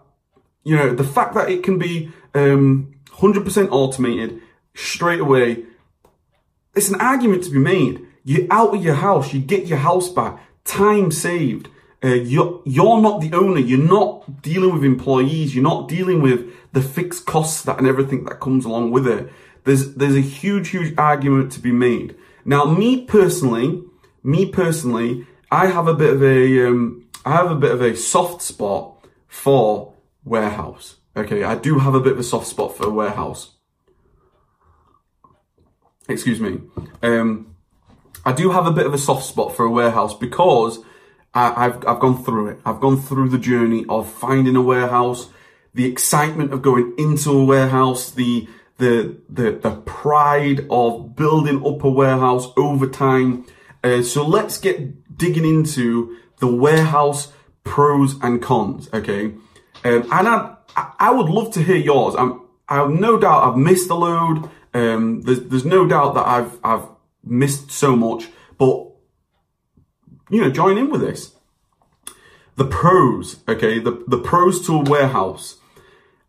you 0.63 0.77
know, 0.77 0.95
the 0.95 1.05
fact 1.05 1.35
that 1.35 1.51
it 1.51 1.65
can 1.65 1.79
be 1.79 2.11
um, 2.35 2.95
100% 3.07 3.69
automated 3.73 4.41
straight 4.75 5.21
away, 5.21 5.65
it's 6.75 6.89
an 6.89 7.01
argument 7.01 7.45
to 7.45 7.51
be 7.51 7.59
made. 7.59 8.07
You're 8.25 8.47
out 8.51 8.75
of 8.75 8.83
your 8.83 8.95
house, 8.95 9.33
you 9.33 9.41
get 9.41 9.67
your 9.67 9.79
house 9.79 10.09
back, 10.09 10.41
time 10.65 11.11
saved. 11.11 11.69
Uh, 12.05 12.15
you're, 12.15 12.61
you're 12.65 13.01
not 13.01 13.21
the 13.21 13.33
owner. 13.33 13.61
You're 13.61 13.79
not 13.79 14.43
dealing 14.43 14.75
with 14.75 14.85
employees. 14.85 15.55
You're 15.55 15.63
not 15.63 15.89
dealing 15.89 16.21
with 16.21 16.53
the 16.73 16.83
fixed 16.83 17.27
costs 17.27 17.63
that 17.63 17.79
and 17.79 17.87
everything 17.87 18.25
that 18.25 18.41
comes 18.41 18.65
along 18.65 18.91
with 18.91 19.07
it. 19.07 19.31
There's, 19.65 19.95
there's 19.95 20.17
a 20.17 20.21
huge, 20.21 20.71
huge 20.71 20.95
argument 20.99 21.53
to 21.53 21.61
be 21.61 21.71
made. 21.71 22.17
Now, 22.45 22.65
me 22.65 23.05
personally, 23.05 23.85
me 24.25 24.47
personally, 24.47 25.27
I 25.51 25.67
have 25.67 25.87
a 25.87 25.95
bit 25.95 26.15
of 26.15 26.23
a, 26.25 26.67
um, 26.67 27.07
I 27.25 27.37
have 27.37 27.53
a 27.53 27.57
bit 27.57 27.71
of 27.71 27.81
a 27.81 27.95
soft 27.95 28.43
spot 28.43 29.07
for 29.29 29.95
warehouse. 30.25 30.97
Okay, 31.17 31.45
I 31.45 31.55
do 31.55 31.79
have 31.79 31.95
a 31.95 32.01
bit 32.01 32.15
of 32.15 32.19
a 32.19 32.25
soft 32.25 32.49
spot 32.49 32.77
for 32.77 32.87
a 32.87 32.91
warehouse. 32.91 33.53
Excuse 36.09 36.41
me. 36.41 36.61
Um, 37.03 37.55
I 38.25 38.33
do 38.33 38.51
have 38.51 38.67
a 38.67 38.73
bit 38.73 38.87
of 38.87 38.95
a 38.95 38.99
soft 38.99 39.25
spot 39.25 39.55
for 39.57 39.65
a 39.65 39.71
warehouse 39.71 40.15
because 40.15 40.79
I, 41.35 41.65
have 41.65 41.85
I've 41.87 42.01
gone 42.01 42.23
through 42.23 42.49
it. 42.49 42.61
I've 42.65 42.81
gone 42.81 43.01
through 43.01 43.31
the 43.31 43.39
journey 43.39 43.85
of 43.89 44.11
finding 44.11 44.57
a 44.57 44.63
warehouse, 44.63 45.31
the 45.75 45.87
excitement 45.87 46.53
of 46.53 46.63
going 46.63 46.95
into 46.99 47.31
a 47.31 47.45
warehouse, 47.45 48.11
the 48.11 48.49
the 48.79 49.17
the 49.29 49.53
the 49.53 49.77
pride 49.87 50.67
of 50.71 51.17
building 51.17 51.65
up 51.67 51.83
a 51.85 51.91
warehouse 51.91 52.49
over 52.57 52.87
time. 52.87 53.47
Uh, 53.83 54.03
so 54.03 54.27
let's 54.27 54.59
get 54.59 55.17
digging 55.17 55.45
into 55.45 56.17
the 56.39 56.47
warehouse 56.47 57.33
pros 57.65 58.17
and 58.23 58.43
cons. 58.43 58.89
Okay, 58.93 59.27
um, 59.85 60.09
and 60.13 60.29
I, 60.29 60.57
I 60.77 61.11
would 61.11 61.29
love 61.29 61.53
to 61.55 61.63
hear 61.63 61.77
yours. 61.77 62.15
I'm, 62.17 62.43
I 62.69 62.77
have 62.77 62.91
no 62.91 63.19
doubt 63.19 63.49
I've 63.49 63.57
missed 63.57 63.91
a 63.91 63.95
load. 63.95 64.51
Um, 64.75 65.23
there's, 65.23 65.41
there's 65.41 65.65
no 65.65 65.87
doubt 65.87 66.15
that 66.15 66.27
I've, 66.27 66.59
I've 66.65 66.87
missed 67.25 67.71
so 67.71 67.95
much, 67.95 68.29
but 68.59 68.87
you 70.31 70.41
know, 70.41 70.51
join 70.51 70.79
in 70.79 70.91
with 70.91 71.03
this. 71.03 71.35
The 72.57 72.65
pros, 72.65 73.41
okay, 73.49 73.79
the, 73.79 74.03
the 74.07 74.19
pros 74.19 74.65
to 74.67 74.77
a 74.77 74.83
warehouse. 74.83 75.57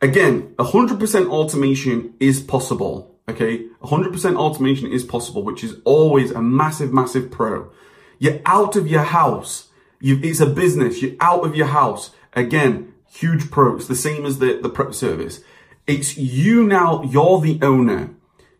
Again, 0.02 0.54
100% 0.60 1.30
automation 1.30 2.14
is 2.20 2.42
possible, 2.42 3.16
okay? 3.30 3.68
100% 3.82 4.36
automation 4.36 4.92
is 4.92 5.06
possible, 5.06 5.44
which 5.44 5.64
is 5.64 5.78
always 5.86 6.32
a 6.32 6.42
massive, 6.42 6.92
massive 6.92 7.32
pro. 7.32 7.72
You're 8.20 8.42
out 8.46 8.76
of 8.76 8.88
your 8.88 9.04
house. 9.04 9.70
You, 10.02 10.20
it's 10.22 10.42
a 10.42 10.46
business. 10.46 11.02
You're 11.02 11.16
out 11.22 11.46
of 11.46 11.56
your 11.56 11.68
house. 11.68 12.12
Again, 12.34 12.94
huge 13.10 13.50
pro. 13.50 13.78
It's 13.78 13.88
the 13.88 13.96
same 13.96 14.26
as 14.26 14.40
the, 14.40 14.60
the 14.62 14.70
prep 14.70 14.94
service. 14.94 15.40
It's 15.88 16.18
you 16.18 16.66
now. 16.66 17.04
You're 17.04 17.40
the 17.40 17.60
owner. 17.62 18.10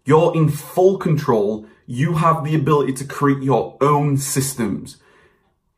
You're 0.06 0.36
in 0.36 0.50
full 0.50 0.98
control. 0.98 1.66
You 1.86 2.14
have 2.14 2.44
the 2.44 2.56
ability 2.56 2.94
to 2.94 3.06
create 3.06 3.42
your 3.42 3.78
own 3.82 4.18
systems. 4.18 4.98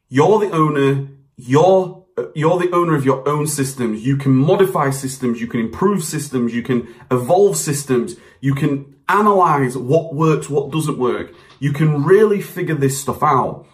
You're 0.09 0.39
the 0.39 0.51
owner. 0.51 1.07
You're 1.35 2.03
you're 2.33 2.57
the 2.57 2.71
owner 2.71 2.95
of 2.95 3.03
your 3.03 3.27
own 3.27 3.45
systems. 3.45 4.05
You 4.05 4.15
can 4.15 4.33
modify 4.33 4.89
systems. 4.91 5.41
You 5.41 5.47
can 5.47 5.59
improve 5.59 6.03
systems. 6.03 6.53
You 6.53 6.63
can 6.63 6.87
evolve 7.11 7.57
systems. 7.57 8.15
You 8.39 8.55
can 8.55 8.95
analyze 9.09 9.77
what 9.77 10.15
works, 10.15 10.49
what 10.49 10.71
doesn't 10.71 10.97
work. 10.97 11.33
You 11.59 11.73
can 11.73 12.03
really 12.03 12.41
figure 12.41 12.75
this 12.75 12.99
stuff 12.99 13.21
out. 13.21 13.67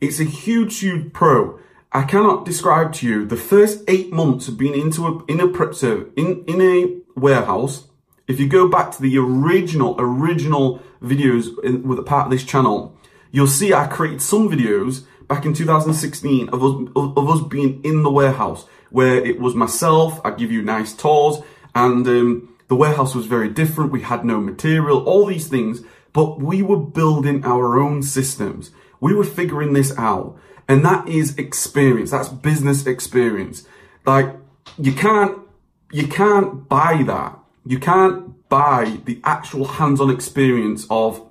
It's 0.00 0.20
a 0.20 0.24
huge, 0.24 0.80
huge 0.80 1.12
pro. 1.12 1.60
I 1.92 2.02
cannot 2.02 2.44
describe 2.44 2.92
to 2.94 3.06
you 3.06 3.24
the 3.24 3.36
first 3.36 3.84
eight 3.86 4.12
months 4.12 4.48
of 4.48 4.58
being 4.58 4.74
into 4.74 5.06
a, 5.06 5.24
in 5.26 5.40
a 5.40 5.46
prep 5.46 5.74
server, 5.74 6.10
in, 6.16 6.44
in 6.46 6.60
a 6.60 7.18
warehouse. 7.18 7.86
If 8.26 8.40
you 8.40 8.48
go 8.48 8.68
back 8.68 8.90
to 8.92 9.02
the 9.02 9.18
original, 9.18 9.96
original 9.98 10.80
videos 11.02 11.48
in, 11.62 11.86
with 11.86 11.98
a 11.98 12.02
part 12.02 12.26
of 12.26 12.30
this 12.30 12.44
channel, 12.44 12.96
you'll 13.30 13.46
see 13.46 13.74
I 13.74 13.86
created 13.86 14.22
some 14.22 14.48
videos 14.48 15.04
back 15.28 15.44
in 15.44 15.54
2016 15.54 16.48
of 16.50 16.62
us, 16.62 16.88
of, 16.96 17.18
of 17.18 17.28
us 17.30 17.46
being 17.48 17.82
in 17.84 18.02
the 18.02 18.10
warehouse 18.10 18.66
where 18.90 19.16
it 19.16 19.40
was 19.40 19.54
myself. 19.54 20.20
I 20.24 20.30
give 20.30 20.50
you 20.50 20.62
nice 20.62 20.94
tours 20.94 21.38
and, 21.74 22.06
um, 22.06 22.54
the 22.68 22.76
warehouse 22.76 23.14
was 23.14 23.26
very 23.26 23.50
different. 23.50 23.92
We 23.92 24.00
had 24.00 24.24
no 24.24 24.40
material, 24.40 25.04
all 25.04 25.26
these 25.26 25.48
things, 25.48 25.82
but 26.12 26.40
we 26.40 26.62
were 26.62 26.78
building 26.78 27.44
our 27.44 27.78
own 27.78 28.02
systems. 28.02 28.70
We 29.00 29.14
were 29.14 29.24
figuring 29.24 29.74
this 29.74 29.96
out. 29.98 30.38
And 30.66 30.84
that 30.84 31.06
is 31.06 31.36
experience. 31.36 32.10
That's 32.10 32.28
business 32.28 32.86
experience. 32.86 33.64
Like 34.06 34.34
you 34.78 34.92
can't, 34.92 35.38
you 35.92 36.08
can't 36.08 36.68
buy 36.68 37.02
that. 37.06 37.38
You 37.66 37.78
can't 37.78 38.48
buy 38.48 38.98
the 39.04 39.20
actual 39.24 39.64
hands-on 39.64 40.10
experience 40.10 40.86
of 40.90 41.22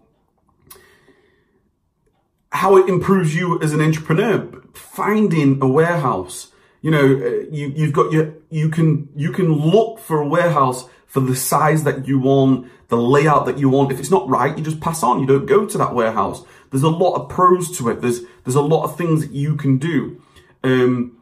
how 2.51 2.77
it 2.77 2.89
improves 2.89 3.35
you 3.35 3.61
as 3.61 3.73
an 3.73 3.81
entrepreneur. 3.81 4.61
Finding 4.73 5.61
a 5.61 5.67
warehouse, 5.67 6.51
you 6.81 6.91
know, 6.91 7.05
uh, 7.05 7.45
you, 7.51 7.67
you've 7.75 7.93
got 7.93 8.11
your, 8.11 8.33
you 8.49 8.69
can, 8.69 9.09
you 9.15 9.31
can 9.31 9.53
look 9.53 9.99
for 9.99 10.19
a 10.19 10.27
warehouse 10.27 10.85
for 11.05 11.19
the 11.19 11.35
size 11.35 11.83
that 11.83 12.07
you 12.07 12.17
want, 12.17 12.67
the 12.87 12.97
layout 12.97 13.45
that 13.45 13.59
you 13.59 13.69
want. 13.69 13.91
If 13.91 13.99
it's 13.99 14.09
not 14.09 14.27
right, 14.27 14.57
you 14.57 14.63
just 14.63 14.81
pass 14.81 15.03
on. 15.03 15.19
You 15.19 15.27
don't 15.27 15.45
go 15.45 15.67
to 15.67 15.77
that 15.77 15.93
warehouse. 15.93 16.43
There's 16.71 16.83
a 16.83 16.89
lot 16.89 17.13
of 17.13 17.29
pros 17.29 17.77
to 17.77 17.89
it. 17.89 18.01
There's 18.01 18.21
there's 18.43 18.55
a 18.55 18.61
lot 18.61 18.83
of 18.83 18.97
things 18.97 19.21
that 19.21 19.31
you 19.31 19.55
can 19.55 19.77
do. 19.77 20.19
Um, 20.63 21.17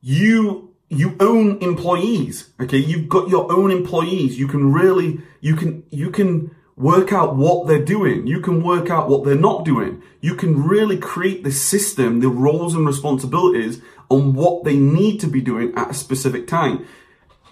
you 0.00 0.69
you 0.90 1.16
own 1.20 1.58
employees. 1.62 2.50
Okay, 2.60 2.76
you've 2.76 3.08
got 3.08 3.28
your 3.28 3.50
own 3.50 3.70
employees. 3.70 4.38
You 4.38 4.46
can 4.48 4.72
really 4.72 5.20
you 5.40 5.54
can 5.56 5.84
you 5.90 6.10
can 6.10 6.54
work 6.76 7.12
out 7.12 7.36
what 7.36 7.68
they're 7.68 7.84
doing. 7.84 8.26
You 8.26 8.40
can 8.40 8.62
work 8.62 8.90
out 8.90 9.08
what 9.08 9.24
they're 9.24 9.36
not 9.36 9.64
doing. 9.64 10.02
You 10.20 10.34
can 10.34 10.64
really 10.64 10.98
create 10.98 11.44
the 11.44 11.52
system, 11.52 12.20
the 12.20 12.28
roles 12.28 12.74
and 12.74 12.86
responsibilities 12.86 13.80
on 14.08 14.34
what 14.34 14.64
they 14.64 14.76
need 14.76 15.20
to 15.20 15.28
be 15.28 15.40
doing 15.40 15.72
at 15.76 15.90
a 15.90 15.94
specific 15.94 16.48
time. 16.48 16.84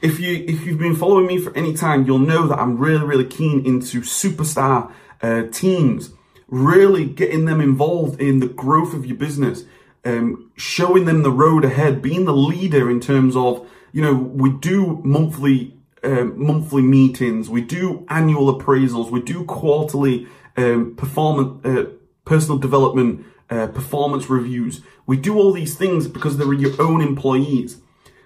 If 0.03 0.19
you 0.19 0.45
if 0.49 0.67
you've 0.67 0.79
been 0.79 0.97
following 0.97 1.27
me 1.27 1.39
for 1.39 1.57
any 1.57 1.75
time, 1.75 2.05
you'll 2.07 2.19
know 2.19 2.49
that 2.49 2.59
I'm 2.59 2.77
really 2.77 3.07
really 3.07 3.27
keen 3.27 3.65
into 3.65 4.01
superstar 4.01 4.93
uh, 5.23 5.45
teams 5.53 6.11
really 6.49 7.05
getting 7.05 7.45
them 7.45 7.61
involved 7.61 8.21
in 8.21 8.41
the 8.41 8.47
growth 8.47 8.95
of 8.95 9.05
your 9.05 9.17
business, 9.17 9.65
um, 10.05 10.51
showing 10.57 11.05
them 11.05 11.23
the 11.23 11.31
road 11.31 11.65
ahead, 11.65 12.03
being 12.03 12.25
the 12.25 12.33
leader 12.33 12.91
in 12.91 13.01
terms 13.01 13.37
of 13.37 13.67
you 13.93 14.03
know, 14.03 14.15
we 14.15 14.51
do 14.51 15.01
monthly 15.05 15.75
um, 16.05 16.41
monthly 16.41 16.83
meetings, 16.83 17.51
we 17.51 17.61
do 17.61 18.07
annual 18.09 18.57
appraisals, 18.57 19.11
we 19.11 19.21
do 19.21 19.45
quarterly 19.45 20.29
um, 20.57 20.95
performance, 20.95 21.65
uh, 21.67 21.91
personal 22.25 22.59
development, 22.59 23.27
uh, 23.51 23.67
performance 23.67 24.31
reviews. 24.31 24.81
We 25.07 25.17
do 25.17 25.37
all 25.37 25.53
these 25.53 25.75
things 25.75 26.07
because 26.07 26.37
they're 26.37 26.53
your 26.53 26.81
own 26.81 27.01
employees. 27.01 27.81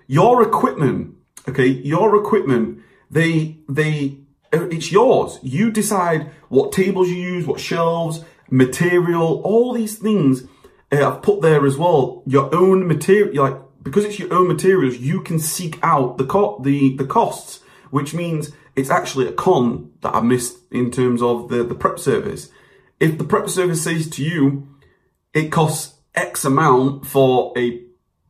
Your 0.07 0.43
equipment, 0.43 1.15
okay, 1.49 1.67
your 1.67 2.15
equipment, 2.17 2.83
they, 3.11 3.57
they, 3.69 4.19
uh, 4.53 4.69
it's 4.69 4.93
yours. 4.93 5.39
You 5.43 5.71
decide 5.71 6.31
what 6.51 6.73
tables 6.73 7.09
you 7.09 7.17
use, 7.17 7.47
what 7.47 7.61
shelves, 7.61 8.23
material, 8.51 9.41
all 9.43 9.73
these 9.73 9.97
things 9.97 10.43
I've 10.93 11.23
put 11.23 11.41
there 11.41 11.65
as 11.67 11.77
well. 11.79 12.23
Your 12.27 12.55
own 12.55 12.87
material, 12.87 13.45
like, 13.45 13.61
because 13.83 14.05
it's 14.05 14.19
your 14.19 14.33
own 14.33 14.49
materials, 14.49 14.97
you 14.99 15.23
can 15.23 15.39
seek 15.39 15.79
out 15.83 16.19
the 16.19 16.25
co- 16.25 16.61
the, 16.63 16.97
the 16.97 17.07
costs 17.07 17.61
which 17.93 18.15
means 18.15 18.51
it's 18.75 18.89
actually 18.89 19.29
a 19.29 19.33
con 19.33 19.91
that 20.01 20.15
I 20.15 20.23
missed 20.23 20.57
in 20.71 20.91
terms 20.91 21.21
of 21.21 21.51
the, 21.51 21.63
the 21.63 21.75
prep 21.75 21.99
service. 21.99 22.51
If 22.99 23.19
the 23.19 23.25
prep 23.25 23.51
service 23.51 23.85
says 23.85 24.09
to 24.11 24.25
you, 24.25 24.67
it 25.35 25.53
costs 25.53 25.95
X 26.15 26.47
amount 26.47 27.07
for 27.07 27.53
a, 27.55 27.83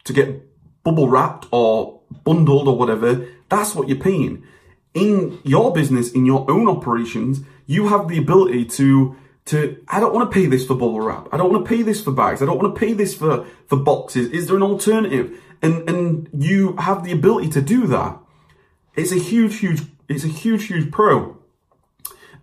to 0.03 0.12
get 0.12 0.48
bubble 0.83 1.09
wrapped 1.09 1.46
or 1.53 2.01
bundled 2.25 2.66
or 2.66 2.77
whatever, 2.77 3.25
that's 3.48 3.77
what 3.77 3.88
you're 3.88 3.98
paying. 3.98 4.42
In 4.94 5.38
your 5.44 5.72
business, 5.72 6.11
in 6.11 6.27
your 6.27 6.51
own 6.51 6.68
operations, 6.68 7.42
you 7.66 7.87
have 7.87 8.09
the 8.09 8.18
ability 8.18 8.64
to 8.64 9.16
to 9.47 9.83
I 9.89 10.01
don't 10.01 10.15
want 10.15 10.31
to 10.31 10.35
pay 10.35 10.47
this 10.47 10.67
for 10.67 10.75
bubble 10.75 11.01
wrap. 11.01 11.29
I 11.33 11.37
don't 11.37 11.53
want 11.53 11.65
to 11.65 11.69
pay 11.69 11.83
this 11.83 12.03
for 12.03 12.13
bags. 12.13 12.43
I 12.43 12.47
don't 12.47 12.61
want 12.61 12.75
to 12.75 12.79
pay 12.79 12.93
this 12.93 13.15
for 13.15 13.47
for 13.67 13.77
boxes. 13.77 14.29
Is 14.29 14.47
there 14.47 14.57
an 14.57 14.63
alternative? 14.63 15.41
And 15.61 15.89
and 15.89 16.29
you 16.37 16.77
have 16.77 17.05
the 17.05 17.13
ability 17.13 17.49
to 17.51 17.63
do 17.63 17.87
that. 17.89 18.19
It's 18.95 19.13
a 19.13 19.19
huge, 19.19 19.59
huge, 19.59 19.83
it's 20.09 20.25
a 20.25 20.29
huge, 20.29 20.67
huge 20.67 20.93
pro. 20.93 21.39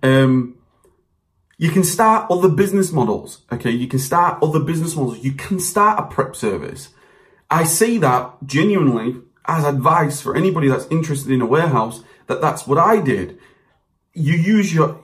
Um, 0.02 0.56
you 1.58 1.70
can 1.70 1.84
start 1.84 2.32
other 2.32 2.50
business 2.50 2.92
models. 2.92 3.42
Okay. 3.52 3.72
You 3.72 3.88
can 3.88 4.00
start 4.00 4.42
other 4.42 4.60
business 4.60 4.96
models. 4.96 5.24
You 5.24 5.34
can 5.34 5.60
start 5.60 6.00
a 6.00 6.04
prep 6.04 6.36
service. 6.36 6.90
I 7.52 7.64
say 7.64 7.98
that 7.98 8.36
genuinely 8.46 9.22
as 9.46 9.66
advice 9.66 10.22
for 10.22 10.36
anybody 10.36 10.68
that's 10.68 10.88
interested 10.88 11.32
in 11.32 11.42
a 11.42 11.46
warehouse 11.46 12.04
that 12.28 12.40
that's 12.40 12.68
what 12.68 12.78
I 12.78 13.02
did. 13.02 13.38
You 14.14 14.36
use 14.36 14.74
your, 14.74 15.04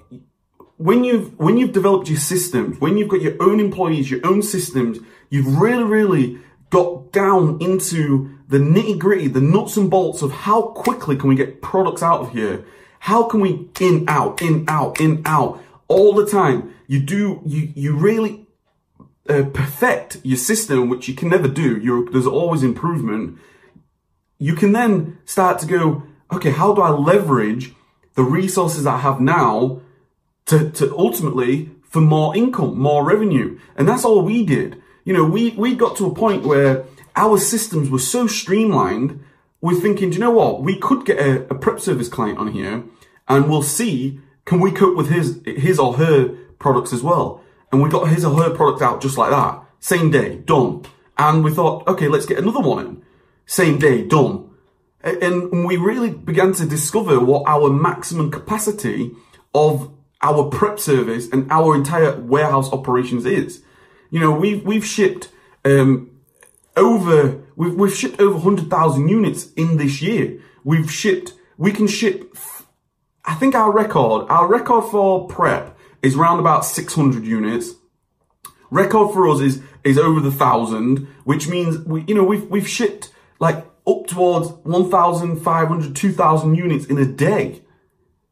when 0.78 1.04
you've, 1.04 1.38
when 1.40 1.58
you've 1.58 1.72
developed 1.72 2.10
your 2.10 2.20
systems, 2.20 2.80
when 2.80 2.98
you've 2.98 3.10
got 3.10 3.22
your 3.22 3.42
own 3.42 3.60
employees, 3.60 4.12
your 4.12 4.26
own 4.26 4.42
systems, 4.42 5.00
you've 5.30 5.58
really, 5.60 5.84
really 5.84 6.40
got 6.70 7.12
down 7.12 7.58
into 7.62 8.38
the 8.48 8.58
nitty 8.58 8.98
gritty, 8.98 9.28
the 9.28 9.42
nuts 9.42 9.78
and 9.78 9.90
bolts 9.90 10.22
of 10.22 10.32
how 10.32 10.62
quickly 10.62 11.16
can 11.16 11.30
we 11.30 11.36
get 11.36 11.62
products 11.62 12.04
out 12.04 12.22
of 12.22 12.32
here? 12.32 12.66
How 13.00 13.24
can 13.24 13.40
we 13.40 13.70
in, 13.80 14.06
out, 14.08 14.42
in, 14.42 14.66
out, 14.68 15.00
in, 15.00 15.22
out 15.26 15.64
all 15.88 16.14
the 16.14 16.26
time? 16.26 16.74
You 16.88 17.00
do, 17.00 17.42
you, 17.46 17.72
you 17.76 17.96
really 17.96 18.46
uh, 19.30 19.44
perfect 19.54 20.18
your 20.24 20.38
system, 20.38 20.90
which 20.90 21.08
you 21.08 21.16
can 21.16 21.30
never 21.30 21.48
do. 21.48 21.78
You're, 21.78 22.10
there's 22.12 22.28
always 22.28 22.64
improvement. 22.64 23.40
You 24.38 24.56
can 24.56 24.74
then 24.74 25.20
start 25.26 25.60
to 25.60 25.68
go, 25.68 26.04
okay, 26.34 26.52
how 26.52 26.74
do 26.74 26.82
I 26.82 26.90
leverage 26.90 27.74
the 28.16 28.24
resources 28.24 28.86
I 28.86 28.98
have 28.98 29.20
now 29.22 29.82
to, 30.46 30.70
to 30.72 30.96
ultimately 30.98 31.72
for 31.84 32.02
more 32.02 32.36
income, 32.36 32.80
more 32.80 33.06
revenue? 33.06 33.60
And 33.76 33.88
that's 33.88 34.06
all 34.06 34.22
we 34.22 34.46
did. 34.46 34.82
You 35.04 35.14
know, 35.14 35.26
we, 35.26 35.52
we 35.52 35.76
got 35.76 35.96
to 35.98 36.08
a 36.08 36.16
point 36.16 36.44
where 36.44 36.86
our 37.16 37.38
systems 37.38 37.90
were 37.90 38.00
so 38.00 38.28
streamlined, 38.28 39.24
we're 39.62 39.80
thinking, 39.80 40.10
do 40.10 40.16
you 40.16 40.20
know 40.20 40.32
what? 40.32 40.62
We 40.62 40.78
could 40.78 41.06
get 41.06 41.20
a, 41.20 41.44
a 41.50 41.56
prep 41.56 41.80
service 41.80 42.10
client 42.10 42.38
on 42.38 42.52
here 42.52 42.84
and 43.28 43.50
we'll 43.50 43.64
see, 43.64 44.20
can 44.46 44.60
we 44.60 44.72
cope 44.72 44.96
with 44.96 45.10
his, 45.10 45.42
his 45.46 45.80
or 45.80 45.94
her 45.94 46.30
products 46.60 46.94
as 46.94 47.02
well? 47.02 47.42
And 47.72 47.82
we 47.82 47.90
got 47.90 48.10
his 48.10 48.24
or 48.26 48.36
her 48.42 48.54
product 48.54 48.82
out 48.82 49.02
just 49.02 49.18
like 49.18 49.32
that. 49.32 49.64
Same 49.80 50.12
day, 50.12 50.38
done. 50.38 50.84
And 51.18 51.44
we 51.44 51.52
thought, 51.52 51.88
okay, 51.88 52.08
let's 52.08 52.26
get 52.26 52.38
another 52.38 52.60
one 52.60 52.86
in. 52.86 53.04
Same 53.46 53.80
day, 53.80 54.04
done. 54.04 54.50
And 55.02 55.66
we 55.66 55.78
really 55.78 56.10
began 56.10 56.54
to 56.54 56.66
discover 56.66 57.20
what 57.20 57.44
our 57.48 57.70
maximum 57.70 58.32
capacity 58.32 59.12
of 59.54 59.92
our 60.26 60.50
prep 60.50 60.80
service 60.80 61.30
and 61.32 61.50
our 61.52 61.76
entire 61.76 62.20
warehouse 62.20 62.74
operations 62.74 63.26
is. 63.26 63.62
You 64.10 64.20
know, 64.20 64.32
we've, 64.32 64.66
we've 64.66 64.86
shipped, 64.86 65.30
um, 65.64 66.10
over, 66.76 67.44
we've, 67.56 67.76
we've 67.76 67.94
shipped 67.94 68.20
over 68.20 68.34
100,000 68.34 69.08
units 69.08 69.54
in 69.54 69.78
this 69.78 70.02
year. 70.02 70.42
We've 70.64 70.92
shipped, 70.92 71.34
we 71.58 71.72
can 71.72 71.88
ship, 71.88 72.36
I 73.24 73.36
think 73.36 73.54
our 73.54 73.72
record, 73.72 74.26
our 74.30 74.48
record 74.48 74.86
for 74.86 75.28
prep 75.28 75.78
is 76.02 76.16
around 76.16 76.40
about 76.40 76.66
600 76.66 77.24
units. 77.24 77.76
Record 78.72 79.14
for 79.14 79.30
us 79.30 79.42
is, 79.42 79.62
is 79.84 80.00
over 80.00 80.20
the 80.20 80.32
thousand, 80.32 81.08
which 81.24 81.48
means 81.48 81.78
we, 81.86 82.04
you 82.08 82.16
know, 82.16 82.24
we've, 82.24 82.48
we've 82.50 82.68
shipped 82.68 83.12
like 83.40 83.64
up 83.86 84.08
towards 84.08 84.50
1,500, 84.64 85.96
2,000 85.96 86.56
units 86.56 86.86
in 86.88 86.98
a 86.98 87.06
day, 87.06 87.62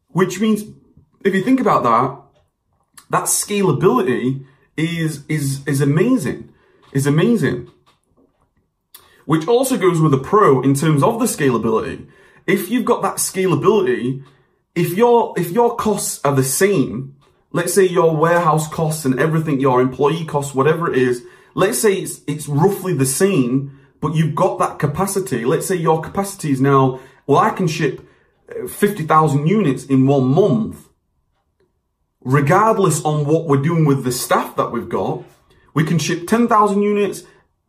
which 0.08 0.40
means 0.40 0.64
if 1.24 1.34
you 1.34 1.44
think 1.44 1.60
about 1.60 1.84
that, 1.84 2.20
that 3.10 3.24
scalability 3.26 4.46
is, 4.78 5.24
is, 5.28 5.66
is 5.68 5.82
amazing, 5.82 6.54
is 6.92 7.06
amazing 7.06 7.70
which 9.26 9.48
also 9.48 9.78
goes 9.78 10.02
with 10.02 10.14
a 10.14 10.18
pro 10.18 10.62
in 10.62 10.74
terms 10.74 11.04
of 11.04 11.20
the 11.20 11.26
scalability. 11.26 12.08
If 12.46 12.70
you've 12.70 12.86
got 12.86 13.02
that 13.04 13.16
scalability, 13.16 14.24
if 14.76 14.98
your, 14.98 15.34
if 15.38 15.52
your 15.52 15.76
costs 15.76 16.20
are 16.26 16.36
the 16.36 16.44
same, 16.44 17.16
let's 17.52 17.74
say 17.74 17.88
your 17.88 18.16
warehouse 18.16 18.68
costs 18.68 19.06
and 19.06 19.20
everything, 19.20 19.60
your 19.60 19.82
employee 19.82 20.26
costs, 20.26 20.54
whatever 20.54 20.92
it 20.92 20.98
is, 20.98 21.24
let's 21.56 21.80
say 21.80 21.94
it's, 21.94 22.22
it's 22.28 22.48
roughly 22.48 22.94
the 22.94 23.06
same, 23.06 23.80
but 24.02 24.16
you've 24.16 24.36
got 24.36 24.60
that 24.60 24.80
capacity. 24.80 25.46
Let's 25.46 25.68
say 25.68 25.76
your 25.76 26.02
capacity 26.02 26.52
is 26.52 26.60
now, 26.60 27.00
well, 27.26 27.40
I 27.40 27.52
can 27.52 27.68
ship 27.68 28.06
uh, 28.50 28.68
50,000 28.68 29.48
units 29.48 29.86
in 29.86 30.06
one 30.06 30.26
month. 30.26 30.90
Regardless 32.24 33.04
on 33.04 33.26
what 33.26 33.46
we're 33.48 33.62
doing 33.62 33.86
with 33.86 34.04
the 34.04 34.12
staff 34.12 34.56
that 34.56 34.72
we've 34.72 34.90
got, 34.90 35.24
we 35.74 35.84
can 35.84 36.00
ship 36.00 36.28
10,000 36.28 36.82
units 36.82 37.24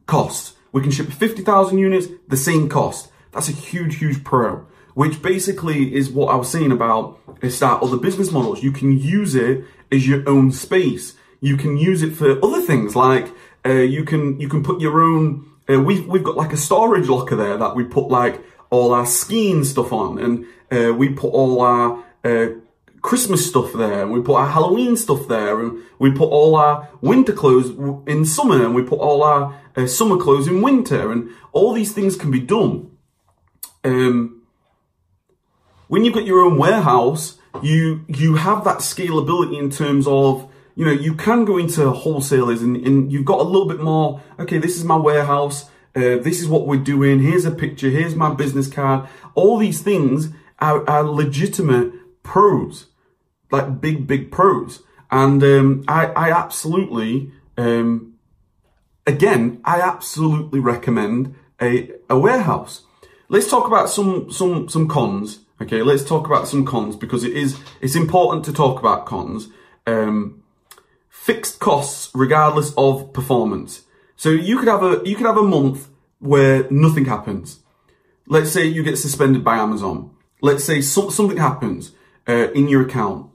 costs. 0.07 0.55
We 0.73 0.83
can 0.83 0.91
ship 0.91 1.11
50,000 1.11 1.79
units, 1.79 2.07
the 2.29 2.37
same 2.37 2.69
cost. 2.69 3.11
That's 3.33 3.49
a 3.49 3.53
huge, 3.53 3.99
huge 3.99 4.23
pro, 4.23 4.67
which 4.95 5.23
basically 5.23 5.95
is 5.95 6.11
what 6.11 6.33
I 6.33 6.37
was 6.37 6.51
saying 6.51 6.73
about 6.73 7.19
is 7.43 7.59
that 7.61 7.83
other 7.83 7.97
business 7.97 8.31
models. 8.31 8.63
You 8.63 8.73
can 8.73 8.99
use 8.99 9.35
it 9.35 9.65
as 9.91 10.07
your 10.07 10.29
own 10.29 10.53
space. 10.53 11.15
You 11.41 11.57
can 11.57 11.77
use 11.77 12.03
it 12.03 12.15
for 12.15 12.45
other 12.45 12.63
things 12.63 12.95
like 12.97 13.29
uh, 13.67 13.73
you 13.73 14.05
can 14.05 14.41
you 14.41 14.49
can 14.49 14.63
put 14.63 14.81
your 14.81 15.03
own. 15.03 15.51
Uh, 15.69 15.81
we've 15.81 16.07
we've 16.07 16.23
got 16.23 16.37
like 16.37 16.53
a 16.53 16.57
storage 16.57 17.09
locker 17.09 17.37
there 17.37 17.57
that 17.57 17.75
we 17.75 17.85
put 17.85 18.09
like 18.09 18.41
all 18.71 18.93
our 18.93 19.07
skiing 19.07 19.65
stuff 19.65 19.93
on, 19.93 20.19
and 20.19 20.47
uh, 20.71 20.93
we 20.93 21.09
put 21.09 21.29
all 21.29 21.61
our 21.61 22.05
uh, 22.25 22.47
Christmas 23.05 23.47
stuff 23.47 23.75
there, 23.75 24.01
and 24.01 24.11
we 24.11 24.23
put 24.23 24.37
our 24.37 24.49
Halloween 24.49 24.97
stuff 24.97 25.29
there, 25.29 25.61
and 25.61 25.83
we 25.99 26.11
put 26.11 26.31
all 26.31 26.57
our 26.57 26.89
winter 27.03 27.35
clothes 27.35 27.69
in 28.07 28.25
summer, 28.25 28.65
and 28.65 28.75
we 28.75 28.83
put 28.83 28.99
all 28.99 29.23
our 29.23 29.61
uh, 29.77 29.87
summer 29.87 30.17
clothes 30.17 30.49
in 30.49 30.63
winter, 30.63 31.13
and 31.13 31.29
all 31.53 31.75
these 31.75 31.93
things 31.93 32.17
can 32.17 32.31
be 32.31 32.41
done. 32.41 32.91
Um, 33.85 34.41
when 35.89 36.07
you've 36.07 36.15
got 36.15 36.25
your 36.25 36.41
own 36.41 36.57
warehouse, 36.57 37.39
you 37.63 38.07
you 38.09 38.37
have 38.37 38.65
that 38.65 38.79
scalability 38.79 39.59
in 39.59 39.69
terms 39.69 40.07
of 40.07 40.51
you 40.75 40.87
know 40.87 40.93
you 40.93 41.15
can 41.15 41.45
go 41.45 41.59
into 41.59 41.91
wholesalers 41.91 42.63
and, 42.63 42.75
and 42.87 43.13
you've 43.13 43.27
got 43.27 43.39
a 43.39 43.43
little 43.43 43.69
bit 43.69 43.81
more. 43.81 44.23
Okay, 44.39 44.57
this 44.57 44.79
is 44.79 44.85
my 44.85 44.97
warehouse. 44.97 45.67
Uh, 45.95 46.17
this 46.25 46.41
is 46.41 46.49
what 46.49 46.67
we're 46.67 46.83
doing. 46.83 47.21
Here's 47.21 47.45
a 47.45 47.51
picture. 47.51 47.91
Here's 47.91 48.15
my 48.15 48.33
business 48.33 48.67
card. 48.67 49.07
All 49.35 49.59
these 49.59 49.83
things 49.83 50.31
are, 50.59 50.89
are 50.89 51.05
legitimate 51.05 51.93
pros 52.23 52.87
like 53.55 53.81
big, 53.81 54.07
big 54.07 54.31
pros. 54.31 54.83
And 55.11 55.43
um, 55.43 55.85
I, 55.87 56.07
I 56.07 56.31
absolutely, 56.31 57.31
um, 57.57 58.15
again, 59.07 59.61
I 59.65 59.81
absolutely 59.81 60.61
recommend 60.61 61.35
a, 61.61 61.91
a 62.11 62.19
warehouse. 62.19 62.83
Let's 63.29 63.49
talk 63.49 63.67
about 63.67 63.89
some, 63.89 64.31
some, 64.31 64.69
some 64.69 64.89
cons. 64.89 65.41
Okay, 65.63 65.83
let's 65.83 66.05
talk 66.05 66.27
about 66.27 66.49
some 66.49 66.67
cons 66.67 66.97
because 66.97 67.23
it 67.23 67.33
is, 67.33 67.59
it's 67.81 67.95
important 67.95 68.45
to 68.47 68.53
talk 68.53 68.81
about 68.81 69.07
cons. 69.07 69.49
Um, 69.87 70.43
fixed 71.09 71.61
costs 71.61 72.11
regardless 72.15 72.75
of 72.77 73.13
performance. 73.13 73.83
So 74.17 74.31
you 74.31 74.59
could 74.59 74.69
have 74.69 74.83
a, 74.83 75.01
you 75.05 75.17
could 75.17 75.27
have 75.27 75.37
a 75.37 75.43
month 75.43 75.89
where 76.19 76.69
nothing 76.71 77.05
happens. 77.05 77.61
Let's 78.27 78.51
say 78.51 78.67
you 78.67 78.83
get 78.83 78.99
suspended 78.99 79.45
by 79.45 79.57
Amazon. 79.57 80.11
Let's 80.41 80.65
say 80.65 80.81
so, 80.81 81.09
something 81.09 81.37
happens 81.37 81.93
uh, 82.29 82.51
in 82.53 82.69
your 82.69 82.83
account 82.83 83.31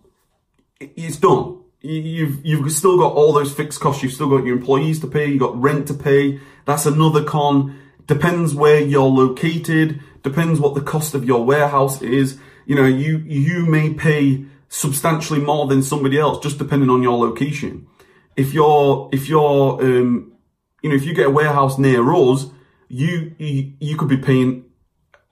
it's 0.80 1.18
done. 1.18 1.58
You've 1.82 2.46
you've 2.46 2.72
still 2.72 2.98
got 2.98 3.14
all 3.14 3.32
those 3.32 3.54
fixed 3.54 3.80
costs. 3.80 4.04
You've 4.04 4.14
still 4.14 4.30
got 4.30 4.46
your 4.46 4.58
employees 4.58 5.00
to 5.02 5.08
pay. 5.08 5.28
You've 5.28 5.40
got 5.40 5.60
rent 5.60 5.88
to 5.88 5.94
pay. 5.94 6.40
That's 6.66 6.86
another 6.86 7.24
con. 7.24 7.80
Depends 8.06 8.56
where 8.56 8.80
you're 8.80 9.04
located. 9.04 10.02
depends 10.24 10.60
what 10.60 10.76
the 10.76 10.82
cost 10.82 11.14
of 11.14 11.26
your 11.26 11.46
warehouse 11.46 12.02
is. 12.02 12.40
You 12.66 12.76
know, 12.76 12.86
you, 12.86 13.20
you 13.20 13.66
may 13.66 13.94
pay 13.94 14.46
substantially 14.68 15.40
more 15.40 15.68
than 15.68 15.82
somebody 15.82 16.18
else 16.18 16.40
just 16.40 16.58
depending 16.58 16.90
on 16.90 17.04
your 17.04 17.18
location. 17.18 17.88
If 18.36 18.54
you're, 18.54 19.10
if 19.12 19.28
you're, 19.28 19.82
um, 19.82 20.34
you 20.82 20.90
know, 20.90 20.96
if 20.96 21.06
you 21.06 21.14
get 21.14 21.28
a 21.28 21.32
warehouse 21.32 21.78
near 21.78 22.12
us, 22.14 22.48
you, 22.88 23.36
you, 23.38 23.74
you 23.80 23.98
could 23.98 24.08
be 24.08 24.18
paying 24.18 24.66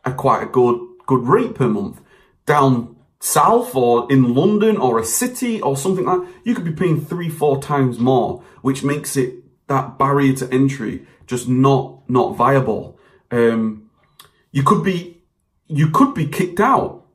a 0.03 0.13
quite 0.13 0.43
a 0.43 0.47
good, 0.47 0.79
good 1.05 1.27
rate 1.27 1.55
per 1.55 1.67
month. 1.67 2.01
Down 2.45 2.96
south 3.19 3.75
or 3.75 4.11
in 4.11 4.35
London 4.35 4.77
or 4.77 4.99
a 4.99 5.05
city 5.05 5.61
or 5.61 5.75
something 5.75 6.05
like 6.05 6.19
that, 6.19 6.33
you 6.43 6.53
could 6.53 6.63
be 6.63 6.71
paying 6.71 7.03
three, 7.03 7.29
four 7.29 7.61
times 7.61 7.99
more, 7.99 8.43
which 8.61 8.83
makes 8.83 9.17
it 9.17 9.35
that 9.67 9.97
barrier 9.97 10.33
to 10.33 10.51
entry 10.53 11.05
just 11.25 11.47
not, 11.47 12.09
not 12.09 12.35
viable. 12.35 12.99
Um, 13.31 13.89
you 14.51 14.63
could 14.63 14.83
be, 14.83 15.21
you 15.67 15.89
could 15.89 16.13
be 16.13 16.27
kicked 16.27 16.59
out. 16.59 17.05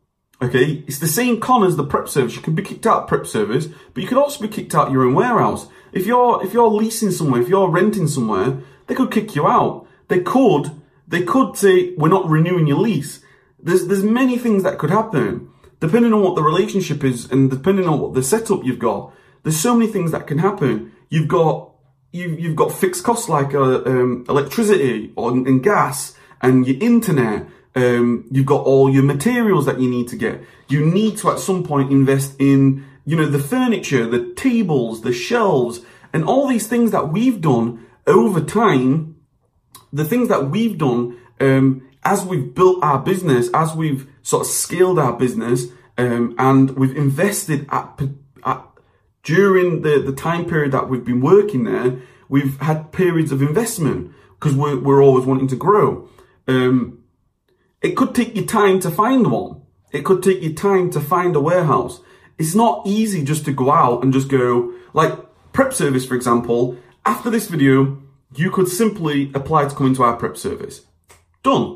Okay. 0.42 0.84
It's 0.86 0.98
the 0.98 1.06
same 1.06 1.40
con 1.40 1.64
as 1.64 1.76
the 1.76 1.84
prep 1.84 2.08
service. 2.08 2.34
You 2.34 2.42
could 2.42 2.56
be 2.56 2.62
kicked 2.62 2.86
out 2.86 3.08
prep 3.08 3.26
service, 3.26 3.68
but 3.94 4.02
you 4.02 4.08
could 4.08 4.18
also 4.18 4.42
be 4.42 4.52
kicked 4.52 4.74
out 4.74 4.90
your 4.90 5.04
own 5.04 5.14
warehouse. 5.14 5.68
If 5.92 6.06
you're, 6.06 6.44
if 6.44 6.52
you're 6.52 6.68
leasing 6.68 7.12
somewhere, 7.12 7.40
if 7.40 7.48
you're 7.48 7.68
renting 7.68 8.08
somewhere, 8.08 8.58
they 8.86 8.94
could 8.94 9.12
kick 9.12 9.34
you 9.36 9.46
out. 9.46 9.86
They 10.08 10.20
could, 10.20 10.72
they 11.06 11.22
could 11.22 11.56
say, 11.56 11.94
we're 11.94 12.08
not 12.08 12.28
renewing 12.28 12.66
your 12.66 12.78
lease. 12.78 13.20
There's, 13.58 13.86
there's 13.86 14.02
many 14.02 14.36
things 14.36 14.64
that 14.64 14.78
could 14.78 14.90
happen 14.90 15.51
depending 15.82 16.12
on 16.12 16.22
what 16.22 16.36
the 16.36 16.42
relationship 16.44 17.02
is 17.02 17.28
and 17.32 17.50
depending 17.50 17.88
on 17.88 17.98
what 17.98 18.14
the 18.14 18.22
setup 18.22 18.62
you've 18.62 18.78
got. 18.78 19.12
There's 19.42 19.58
so 19.58 19.74
many 19.74 19.90
things 19.90 20.12
that 20.12 20.28
can 20.28 20.38
happen. 20.38 20.92
You've 21.08 21.26
got, 21.26 21.72
you've, 22.12 22.38
you've 22.38 22.54
got 22.54 22.70
fixed 22.70 23.02
costs 23.02 23.28
like, 23.28 23.52
uh, 23.52 23.82
um, 23.82 24.24
electricity 24.28 25.12
or, 25.16 25.32
and 25.32 25.60
gas 25.60 26.16
and 26.40 26.64
your 26.68 26.80
internet. 26.80 27.48
Um, 27.74 28.28
you've 28.30 28.46
got 28.46 28.64
all 28.64 28.94
your 28.94 29.02
materials 29.02 29.66
that 29.66 29.80
you 29.80 29.90
need 29.90 30.06
to 30.08 30.16
get. 30.16 30.44
You 30.68 30.86
need 30.86 31.18
to 31.18 31.32
at 31.32 31.40
some 31.40 31.64
point 31.64 31.90
invest 31.90 32.36
in, 32.38 32.86
you 33.04 33.16
know, 33.16 33.26
the 33.26 33.40
furniture, 33.40 34.06
the 34.06 34.32
tables, 34.34 35.00
the 35.00 35.12
shelves, 35.12 35.80
and 36.12 36.24
all 36.24 36.46
these 36.46 36.68
things 36.68 36.92
that 36.92 37.08
we've 37.08 37.40
done 37.40 37.84
over 38.06 38.40
time. 38.40 39.16
The 39.92 40.04
things 40.04 40.28
that 40.28 40.48
we've 40.48 40.78
done, 40.78 41.18
um, 41.40 41.82
as 42.04 42.24
we've 42.24 42.54
built 42.54 42.84
our 42.84 43.00
business, 43.00 43.50
as 43.52 43.74
we've 43.74 44.06
sort 44.22 44.42
of 44.42 44.46
scaled 44.46 44.98
our 44.98 45.12
business, 45.12 45.66
um, 45.98 46.34
and 46.38 46.70
we've 46.76 46.96
invested 46.96 47.66
at, 47.70 48.00
at 48.44 48.64
during 49.22 49.82
the, 49.82 50.00
the 50.00 50.12
time 50.12 50.44
period 50.46 50.72
that 50.72 50.88
we've 50.88 51.04
been 51.04 51.20
working 51.20 51.64
there, 51.64 52.00
we've 52.28 52.58
had 52.60 52.92
periods 52.92 53.30
of 53.32 53.42
investment 53.42 54.12
because 54.38 54.56
we're, 54.56 54.78
we're 54.78 55.02
always 55.02 55.26
wanting 55.26 55.48
to 55.48 55.56
grow. 55.56 56.08
Um, 56.48 57.04
it 57.80 57.96
could 57.96 58.14
take 58.14 58.34
you 58.36 58.46
time 58.46 58.80
to 58.80 58.90
find 58.90 59.30
one. 59.30 59.62
It 59.92 60.04
could 60.04 60.22
take 60.22 60.42
you 60.42 60.54
time 60.54 60.90
to 60.90 61.00
find 61.00 61.36
a 61.36 61.40
warehouse. 61.40 62.00
It's 62.38 62.54
not 62.54 62.86
easy 62.86 63.22
just 63.22 63.44
to 63.44 63.52
go 63.52 63.70
out 63.70 64.02
and 64.02 64.12
just 64.12 64.28
go, 64.28 64.72
like 64.94 65.12
prep 65.52 65.72
service, 65.72 66.06
for 66.06 66.14
example, 66.14 66.76
after 67.04 67.30
this 67.30 67.48
video, 67.48 68.02
you 68.34 68.50
could 68.50 68.68
simply 68.68 69.30
apply 69.34 69.68
to 69.68 69.74
come 69.74 69.86
into 69.86 70.02
our 70.02 70.16
prep 70.16 70.36
service. 70.36 70.82
Done. 71.42 71.71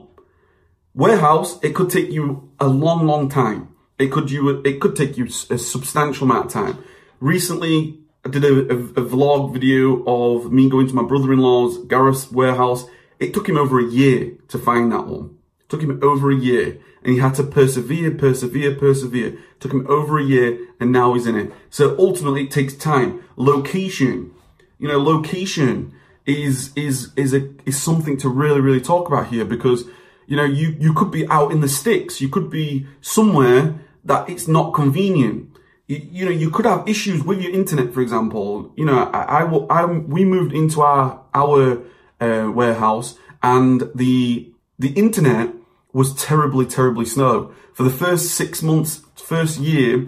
Warehouse, 0.96 1.62
it 1.62 1.74
could 1.74 1.90
take 1.90 2.11
you 2.11 2.50
a 2.59 2.66
long, 2.66 3.06
long 3.06 3.28
time. 3.28 3.68
It 3.98 4.11
could 4.11 4.30
you, 4.30 4.62
it 4.62 4.80
could 4.80 4.96
take 4.96 5.18
you 5.18 5.26
a 5.26 5.59
substantial 5.59 6.24
amount 6.24 6.46
of 6.46 6.52
time. 6.52 6.82
Recently, 7.20 7.98
I 8.24 8.30
did 8.30 8.44
a, 8.44 8.72
a, 8.72 8.78
a 8.78 9.04
vlog 9.04 9.52
video 9.52 10.02
of 10.06 10.50
me 10.50 10.70
going 10.70 10.88
to 10.88 10.94
my 10.94 11.02
brother-in-law's 11.02 11.85
Gareth's 11.87 12.32
warehouse. 12.32 12.87
It 13.20 13.35
took 13.35 13.46
him 13.46 13.59
over 13.59 13.78
a 13.78 13.85
year 13.85 14.32
to 14.48 14.59
find 14.59 14.90
that 14.90 15.06
one. 15.06 15.37
It 15.61 15.68
took 15.68 15.82
him 15.82 16.00
over 16.02 16.30
a 16.30 16.35
year 16.35 16.78
and 17.02 17.12
he 17.12 17.18
had 17.18 17.35
to 17.35 17.44
persevere, 17.44 18.12
persevere, 18.12 18.74
persevere. 18.74 19.35
It 19.35 19.61
took 19.61 19.72
him 19.72 19.87
over 19.88 20.18
a 20.18 20.24
year 20.24 20.59
and 20.80 20.92
now 20.92 21.12
he's 21.12 21.26
in 21.26 21.37
it. 21.37 21.52
So 21.68 21.94
ultimately 21.98 22.44
it 22.44 22.50
takes 22.50 22.74
time. 22.74 23.22
Location, 23.37 24.32
you 24.78 24.88
know, 24.88 24.98
location 24.98 25.92
is, 26.24 26.72
is, 26.74 27.12
is 27.16 27.35
a, 27.35 27.50
is 27.66 27.80
something 27.80 28.16
to 28.16 28.30
really, 28.30 28.62
really 28.62 28.80
talk 28.80 29.09
about 29.09 29.28
here 29.28 29.44
because 29.44 29.85
you 30.26 30.36
know, 30.36 30.44
you, 30.44 30.76
you 30.78 30.92
could 30.92 31.10
be 31.10 31.26
out 31.28 31.52
in 31.52 31.60
the 31.60 31.68
sticks. 31.68 32.20
You 32.20 32.28
could 32.28 32.50
be 32.50 32.86
somewhere 33.00 33.78
that 34.04 34.28
it's 34.28 34.48
not 34.48 34.74
convenient. 34.74 35.56
You, 35.86 36.00
you 36.10 36.24
know, 36.24 36.30
you 36.30 36.50
could 36.50 36.66
have 36.66 36.88
issues 36.88 37.22
with 37.22 37.40
your 37.40 37.52
internet, 37.52 37.94
for 37.94 38.00
example. 38.00 38.72
You 38.76 38.84
know, 38.84 38.98
I, 38.98 39.42
I, 39.42 39.82
I 39.82 39.84
we 39.84 40.24
moved 40.24 40.52
into 40.52 40.82
our, 40.82 41.22
our, 41.34 41.82
uh, 42.20 42.50
warehouse 42.50 43.18
and 43.42 43.90
the, 43.94 44.50
the 44.78 44.88
internet 44.94 45.52
was 45.92 46.14
terribly, 46.14 46.66
terribly 46.66 47.04
slow. 47.04 47.54
For 47.72 47.82
the 47.82 47.90
first 47.90 48.34
six 48.34 48.62
months, 48.62 49.02
first 49.14 49.58
year, 49.58 50.06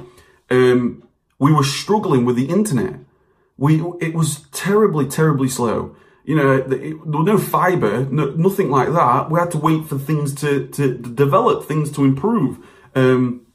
um, 0.51 1.07
we 1.39 1.53
were 1.53 1.65
struggling 1.65 2.25
with 2.25 2.37
the 2.37 2.47
internet. 2.47 2.97
We, 3.57 3.83
it 4.01 4.15
was 4.15 4.47
terribly, 4.53 5.07
terribly 5.07 5.49
slow 5.49 5.97
you 6.29 6.37
know, 6.37 6.61
there 6.61 6.95
was 6.95 7.25
no 7.25 7.39
fiber, 7.39 8.05
no, 8.05 8.27
nothing 8.33 8.69
like 8.69 8.93
that. 8.93 9.31
We 9.31 9.41
had 9.41 9.51
to 9.53 9.59
wait 9.59 9.87
for 9.87 9.99
things 9.99 10.35
to, 10.43 10.67
to, 10.69 10.93
develop, 10.93 11.65
things 11.65 11.91
to 11.93 12.05
improve. 12.05 12.59
Um, 12.95 13.47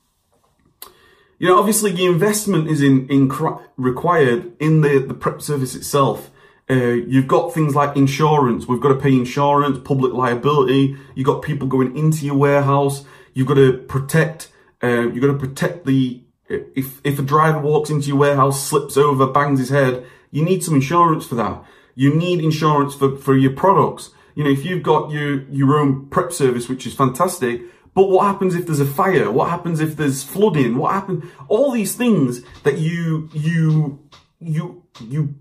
you 1.38 1.48
know, 1.48 1.60
obviously 1.60 1.92
the 1.92 2.08
investment 2.08 2.68
is 2.68 2.82
in, 2.82 3.08
in 3.10 3.32
required 3.78 4.54
in 4.60 4.82
the, 4.82 4.98
the 4.98 5.14
prep 5.14 5.40
service 5.40 5.76
itself. 5.76 6.32
Uh, 6.68 6.96
you've 7.06 7.28
got 7.28 7.54
things 7.54 7.76
like 7.76 7.96
insurance. 7.96 8.68
We've 8.68 8.82
got 8.82 8.90
to 8.90 9.00
pay 9.00 9.14
insurance, 9.14 9.78
public 9.78 10.14
liability. 10.14 10.98
You've 11.14 11.28
got 11.28 11.44
people 11.44 11.68
going 11.68 11.96
into 11.96 12.26
your 12.26 12.38
warehouse. 12.38 13.06
You've 13.36 13.48
got 13.48 13.56
to 13.56 13.78
protect, 13.78 14.52
uh, 14.82 15.12
you've 15.12 15.22
got 15.22 15.28
to 15.28 15.38
protect 15.38 15.86
the, 15.86 16.24
if, 16.50 17.02
if 17.04 17.20
a 17.20 17.22
driver 17.22 17.60
walks 17.60 17.92
into 17.92 18.08
your 18.08 18.18
warehouse, 18.18 18.66
slips 18.66 18.98
over, 18.98 19.28
bangs 19.28 19.60
his 19.60 19.70
head, 19.70 20.08
you 20.32 20.44
need 20.44 20.64
some 20.64 20.74
insurance 20.74 21.28
for 21.28 21.36
that. 21.36 21.64
You 21.96 22.14
need 22.14 22.44
insurance 22.44 22.96
for, 22.96 23.18
for 23.18 23.36
your 23.36 23.52
products. 23.52 24.12
You 24.36 24.44
know, 24.44 24.50
if 24.50 24.66
you've 24.66 24.84
got 24.84 25.12
your, 25.12 25.44
your 25.50 25.78
own 25.78 26.08
prep 26.10 26.32
service, 26.32 26.68
which 26.68 26.88
is 26.88 26.94
fantastic, 26.94 27.62
but 27.94 28.10
what 28.10 28.26
happens 28.26 28.56
if 28.56 28.66
there's 28.66 28.80
a 28.80 28.86
fire? 28.86 29.32
What 29.32 29.50
happens 29.50 29.80
if 29.80 29.96
there's 29.96 30.24
flooding? 30.24 30.78
What 30.78 30.94
happens? 30.94 31.24
All 31.48 31.72
these 31.72 31.96
things 31.96 32.42
that 32.64 32.80
you, 32.80 33.30
you, 33.34 34.00
you, 34.40 34.84
you, 35.00 35.36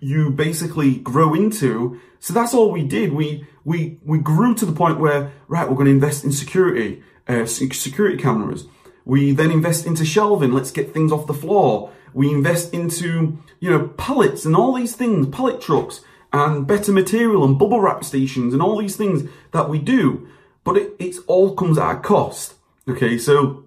you 0.00 0.30
basically 0.30 0.96
grow 0.96 1.34
into. 1.34 2.00
So 2.20 2.32
that's 2.32 2.54
all 2.54 2.70
we 2.70 2.84
did. 2.84 3.12
We, 3.12 3.46
we, 3.64 3.98
we 4.02 4.18
grew 4.18 4.54
to 4.54 4.64
the 4.64 4.72
point 4.72 4.98
where, 4.98 5.32
right, 5.48 5.68
we're 5.68 5.74
going 5.74 5.86
to 5.86 5.92
invest 5.92 6.24
in 6.24 6.32
security, 6.32 7.02
uh, 7.28 7.44
security 7.44 8.16
cameras. 8.16 8.66
We 9.04 9.32
then 9.32 9.50
invest 9.50 9.84
into 9.84 10.06
shelving. 10.06 10.52
Let's 10.52 10.70
get 10.70 10.94
things 10.94 11.12
off 11.12 11.26
the 11.26 11.34
floor. 11.34 11.92
We 12.14 12.30
invest 12.30 12.72
into, 12.72 13.38
you 13.60 13.70
know, 13.70 13.88
pallets 13.88 14.44
and 14.44 14.56
all 14.56 14.72
these 14.72 14.96
things, 14.96 15.26
pallet 15.26 15.60
trucks 15.60 16.00
and 16.32 16.66
better 16.66 16.92
material 16.92 17.44
and 17.44 17.58
bubble 17.58 17.80
wrap 17.80 18.02
stations 18.04 18.52
and 18.52 18.62
all 18.62 18.78
these 18.78 18.96
things 18.96 19.28
that 19.52 19.68
we 19.68 19.78
do. 19.78 20.28
But 20.64 20.76
it 20.76 20.96
it's 20.98 21.18
all 21.26 21.54
comes 21.54 21.78
at 21.78 21.96
a 21.96 22.00
cost. 22.00 22.54
Okay, 22.88 23.18
so 23.18 23.64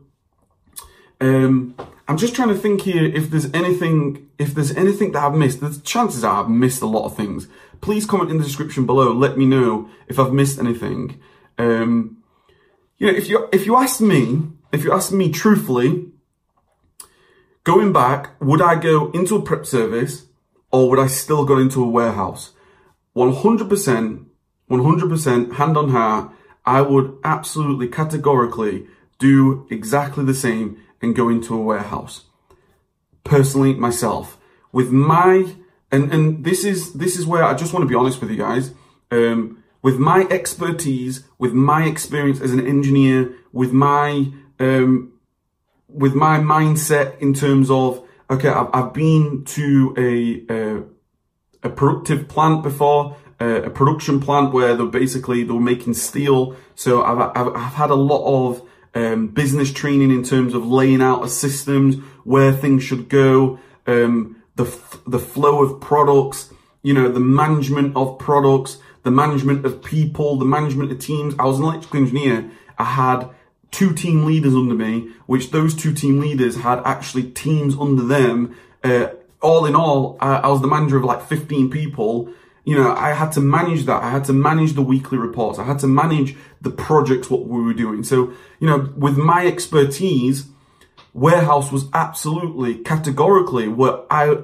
um, 1.21 1.75
I'm 2.07 2.17
just 2.17 2.35
trying 2.35 2.49
to 2.49 2.55
think 2.55 2.81
here 2.81 3.05
if 3.05 3.29
there's 3.29 3.51
anything, 3.53 4.29
if 4.37 4.53
there's 4.53 4.75
anything 4.75 5.11
that 5.13 5.23
I've 5.23 5.33
missed. 5.33 5.61
The 5.61 5.79
chances 5.83 6.23
are 6.23 6.43
I've 6.43 6.49
missed 6.49 6.81
a 6.81 6.87
lot 6.87 7.05
of 7.05 7.15
things. 7.15 7.47
Please 7.81 8.05
comment 8.05 8.31
in 8.31 8.37
the 8.37 8.43
description 8.43 8.85
below. 8.85 9.13
Let 9.13 9.37
me 9.37 9.45
know 9.45 9.89
if 10.07 10.19
I've 10.19 10.33
missed 10.33 10.59
anything. 10.59 11.19
Um, 11.57 12.17
you 12.97 13.07
know, 13.07 13.17
if 13.17 13.29
you 13.29 13.47
if 13.51 13.65
you 13.65 13.75
ask 13.75 14.01
me, 14.01 14.43
if 14.71 14.83
you 14.83 14.91
ask 14.91 15.11
me 15.11 15.31
truthfully, 15.31 16.11
Going 17.67 17.91
back, 17.91 18.41
would 18.41 18.61
I 18.61 18.75
go 18.75 19.11
into 19.11 19.35
a 19.35 19.41
prep 19.41 19.65
service 19.65 20.27
or 20.71 20.89
would 20.89 20.99
I 20.99 21.07
still 21.07 21.43
go 21.43 21.57
into 21.57 21.83
a 21.83 21.89
warehouse? 21.89 22.53
100%, 23.13 24.25
100% 24.71 25.53
hand 25.55 25.75
on 25.75 25.89
heart, 25.89 26.31
I 26.65 26.79
would 26.79 27.17
absolutely 27.25 27.89
categorically 27.89 28.87
do 29.19 29.67
exactly 29.69 30.23
the 30.23 30.33
same 30.33 30.81
and 31.01 31.13
go 31.13 31.27
into 31.27 31.53
a 31.55 31.61
warehouse. 31.61 32.23
Personally, 33.25 33.73
myself, 33.73 34.37
with 34.71 34.91
my, 34.91 35.53
and, 35.91 36.13
and 36.13 36.45
this 36.45 36.63
is, 36.63 36.93
this 36.93 37.19
is 37.19 37.25
where 37.25 37.43
I 37.43 37.53
just 37.53 37.73
want 37.73 37.83
to 37.83 37.89
be 37.89 37.95
honest 37.95 38.21
with 38.21 38.31
you 38.31 38.37
guys. 38.37 38.71
Um, 39.11 39.61
with 39.81 39.97
my 39.97 40.25
expertise, 40.31 41.25
with 41.37 41.51
my 41.51 41.83
experience 41.85 42.39
as 42.39 42.53
an 42.53 42.65
engineer, 42.65 43.33
with 43.51 43.73
my, 43.73 44.31
um, 44.57 45.11
with 45.97 46.13
my 46.13 46.39
mindset 46.39 47.19
in 47.19 47.33
terms 47.33 47.69
of, 47.69 48.01
okay, 48.29 48.49
I've, 48.49 48.69
I've 48.73 48.93
been 48.93 49.43
to 49.45 49.93
a, 49.97 50.53
a, 50.53 50.83
a 51.67 51.69
productive 51.69 52.27
plant 52.27 52.63
before, 52.63 53.17
uh, 53.39 53.63
a 53.63 53.69
production 53.69 54.19
plant 54.19 54.53
where 54.53 54.75
they're 54.75 54.85
basically, 54.85 55.43
they 55.43 55.51
were 55.51 55.59
making 55.59 55.93
steel. 55.95 56.55
So 56.75 57.03
I've, 57.03 57.31
I've, 57.35 57.55
I've 57.55 57.73
had 57.73 57.89
a 57.89 57.95
lot 57.95 58.23
of, 58.25 58.61
um, 58.95 59.27
business 59.27 59.71
training 59.71 60.11
in 60.11 60.23
terms 60.23 60.53
of 60.53 60.65
laying 60.65 61.01
out 61.01 61.23
a 61.23 61.29
systems, 61.29 61.95
where 62.23 62.51
things 62.51 62.83
should 62.83 63.09
go, 63.09 63.59
um, 63.85 64.41
the, 64.55 64.65
the 65.05 65.19
flow 65.19 65.63
of 65.63 65.79
products, 65.81 66.51
you 66.81 66.93
know, 66.93 67.09
the 67.09 67.19
management 67.19 67.95
of 67.95 68.17
products, 68.17 68.79
the 69.03 69.11
management 69.11 69.65
of 69.65 69.83
people, 69.83 70.37
the 70.37 70.45
management 70.45 70.91
of 70.91 70.99
teams. 70.99 71.35
I 71.39 71.45
was 71.45 71.59
an 71.59 71.65
electrical 71.65 71.99
engineer. 71.99 72.49
I 72.77 72.83
had 72.83 73.29
two 73.71 73.93
team 73.93 74.25
leaders 74.25 74.53
under 74.53 74.73
me, 74.73 75.09
which 75.25 75.51
those 75.51 75.75
two 75.75 75.93
team 75.93 76.19
leaders 76.19 76.57
had 76.57 76.81
actually 76.85 77.23
teams 77.23 77.75
under 77.75 78.03
them. 78.03 78.55
Uh, 78.83 79.07
all 79.41 79.65
in 79.65 79.75
all, 79.75 80.17
I, 80.19 80.35
I 80.37 80.47
was 80.47 80.61
the 80.61 80.67
manager 80.67 80.97
of 80.97 81.03
like 81.03 81.21
15 81.21 81.69
people. 81.69 82.31
You 82.63 82.75
know, 82.75 82.93
I 82.93 83.13
had 83.13 83.31
to 83.33 83.41
manage 83.41 83.85
that. 83.85 84.03
I 84.03 84.09
had 84.09 84.25
to 84.25 84.33
manage 84.33 84.73
the 84.73 84.81
weekly 84.81 85.17
reports. 85.17 85.59
I 85.59 85.63
had 85.63 85.79
to 85.79 85.87
manage 85.87 86.35
the 86.61 86.69
projects, 86.71 87.29
what 87.29 87.47
we 87.47 87.61
were 87.61 87.73
doing. 87.73 88.03
So, 88.03 88.33
you 88.59 88.67
know, 88.67 88.91
with 88.97 89.17
my 89.17 89.45
expertise, 89.45 90.47
warehouse 91.13 91.71
was 91.71 91.85
absolutely 91.93 92.75
categorically 92.75 93.67
what 93.67 94.07
I, 94.09 94.37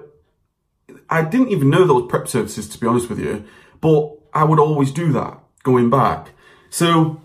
I 1.09 1.23
didn't 1.23 1.49
even 1.49 1.69
know 1.69 1.85
there 1.85 1.95
was 1.95 2.07
prep 2.09 2.27
services, 2.27 2.69
to 2.69 2.79
be 2.79 2.87
honest 2.87 3.09
with 3.09 3.19
you, 3.19 3.43
but 3.81 4.15
I 4.33 4.43
would 4.43 4.59
always 4.59 4.91
do 4.91 5.11
that 5.13 5.39
going 5.63 5.89
back. 5.89 6.29
So, 6.69 7.21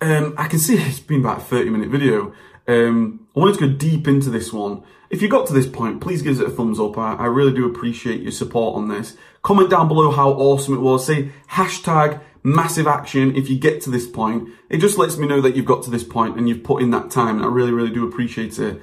um, 0.00 0.34
I 0.36 0.48
can 0.48 0.58
see 0.58 0.76
it's 0.76 1.00
been 1.00 1.20
about 1.20 1.38
a 1.38 1.44
30 1.44 1.70
minute 1.70 1.88
video. 1.88 2.32
Um, 2.68 3.26
I 3.34 3.40
wanted 3.40 3.58
to 3.58 3.68
go 3.68 3.72
deep 3.74 4.08
into 4.08 4.30
this 4.30 4.52
one. 4.52 4.82
If 5.08 5.22
you 5.22 5.28
got 5.28 5.46
to 5.46 5.52
this 5.52 5.66
point, 5.66 6.00
please 6.00 6.22
give 6.22 6.40
it 6.40 6.46
a 6.46 6.50
thumbs 6.50 6.80
up. 6.80 6.98
I, 6.98 7.14
I 7.14 7.26
really 7.26 7.52
do 7.52 7.66
appreciate 7.66 8.22
your 8.22 8.32
support 8.32 8.76
on 8.76 8.88
this. 8.88 9.16
Comment 9.42 9.70
down 9.70 9.86
below 9.88 10.10
how 10.10 10.30
awesome 10.30 10.74
it 10.74 10.80
was. 10.80 11.06
Say 11.06 11.30
hashtag 11.50 12.20
massive 12.42 12.86
action 12.86 13.34
if 13.36 13.48
you 13.48 13.58
get 13.58 13.80
to 13.82 13.90
this 13.90 14.06
point. 14.06 14.48
It 14.68 14.78
just 14.78 14.98
lets 14.98 15.16
me 15.16 15.28
know 15.28 15.40
that 15.40 15.54
you've 15.54 15.64
got 15.66 15.84
to 15.84 15.90
this 15.90 16.04
point 16.04 16.36
and 16.36 16.48
you've 16.48 16.64
put 16.64 16.82
in 16.82 16.90
that 16.90 17.10
time. 17.10 17.36
And 17.36 17.44
I 17.44 17.48
really, 17.48 17.72
really 17.72 17.92
do 17.92 18.06
appreciate 18.06 18.58
it. 18.58 18.80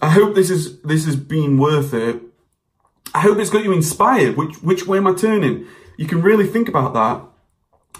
I 0.00 0.10
hope 0.10 0.34
this 0.34 0.50
is 0.50 0.80
this 0.82 1.04
has 1.04 1.16
been 1.16 1.58
worth 1.58 1.92
it. 1.92 2.20
I 3.12 3.20
hope 3.20 3.38
it's 3.38 3.50
got 3.50 3.64
you 3.64 3.72
inspired. 3.72 4.36
Which 4.36 4.62
which 4.62 4.86
way 4.86 4.98
am 4.98 5.06
I 5.06 5.14
turning? 5.14 5.66
You 5.96 6.06
can 6.06 6.22
really 6.22 6.46
think 6.46 6.68
about 6.68 6.94
that 6.94 7.22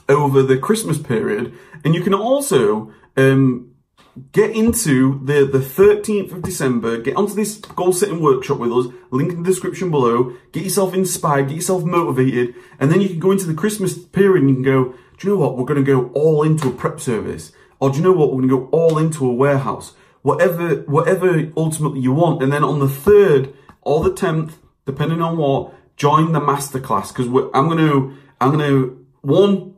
over 0.08 0.42
the 0.42 0.58
Christmas 0.58 0.98
period, 0.98 1.52
and 1.84 1.94
you 1.94 2.02
can 2.02 2.14
also 2.14 2.92
um, 3.16 3.74
get 4.32 4.50
into 4.50 5.20
the, 5.24 5.44
the 5.44 5.58
13th 5.58 6.32
of 6.32 6.42
December, 6.42 6.98
get 6.98 7.16
onto 7.16 7.34
this 7.34 7.56
goal 7.56 7.92
setting 7.92 8.20
workshop 8.20 8.58
with 8.58 8.72
us, 8.72 8.86
link 9.10 9.32
in 9.32 9.42
the 9.42 9.48
description 9.48 9.90
below, 9.90 10.36
get 10.52 10.62
yourself 10.62 10.94
inspired, 10.94 11.48
get 11.48 11.56
yourself 11.56 11.84
motivated, 11.84 12.54
and 12.78 12.92
then 12.92 13.00
you 13.00 13.08
can 13.08 13.18
go 13.18 13.32
into 13.32 13.46
the 13.46 13.54
Christmas 13.54 13.98
period 13.98 14.42
and 14.42 14.50
you 14.50 14.56
can 14.56 14.64
go, 14.64 14.84
do 15.18 15.28
you 15.28 15.34
know 15.34 15.40
what, 15.40 15.56
we're 15.56 15.64
going 15.64 15.84
to 15.84 15.92
go 15.92 16.08
all 16.14 16.42
into 16.42 16.68
a 16.68 16.72
prep 16.72 17.00
service, 17.00 17.52
or 17.80 17.90
do 17.90 17.98
you 17.98 18.04
know 18.04 18.12
what, 18.12 18.28
we're 18.28 18.42
going 18.42 18.48
to 18.48 18.56
go 18.56 18.68
all 18.70 18.98
into 18.98 19.28
a 19.28 19.32
warehouse, 19.32 19.94
whatever, 20.22 20.76
whatever 20.82 21.50
ultimately 21.56 22.00
you 22.00 22.12
want, 22.12 22.42
and 22.42 22.52
then 22.52 22.62
on 22.62 22.78
the 22.78 22.86
3rd 22.86 23.52
or 23.82 24.04
the 24.04 24.12
10th, 24.12 24.52
depending 24.86 25.20
on 25.20 25.36
what, 25.36 25.74
join 25.96 26.32
the 26.32 26.40
masterclass, 26.40 27.08
because 27.08 27.26
I'm 27.52 27.68
going 27.68 27.78
to, 27.78 28.16
I'm 28.40 28.56
going 28.56 28.70
to, 28.70 29.06
one, 29.22 29.73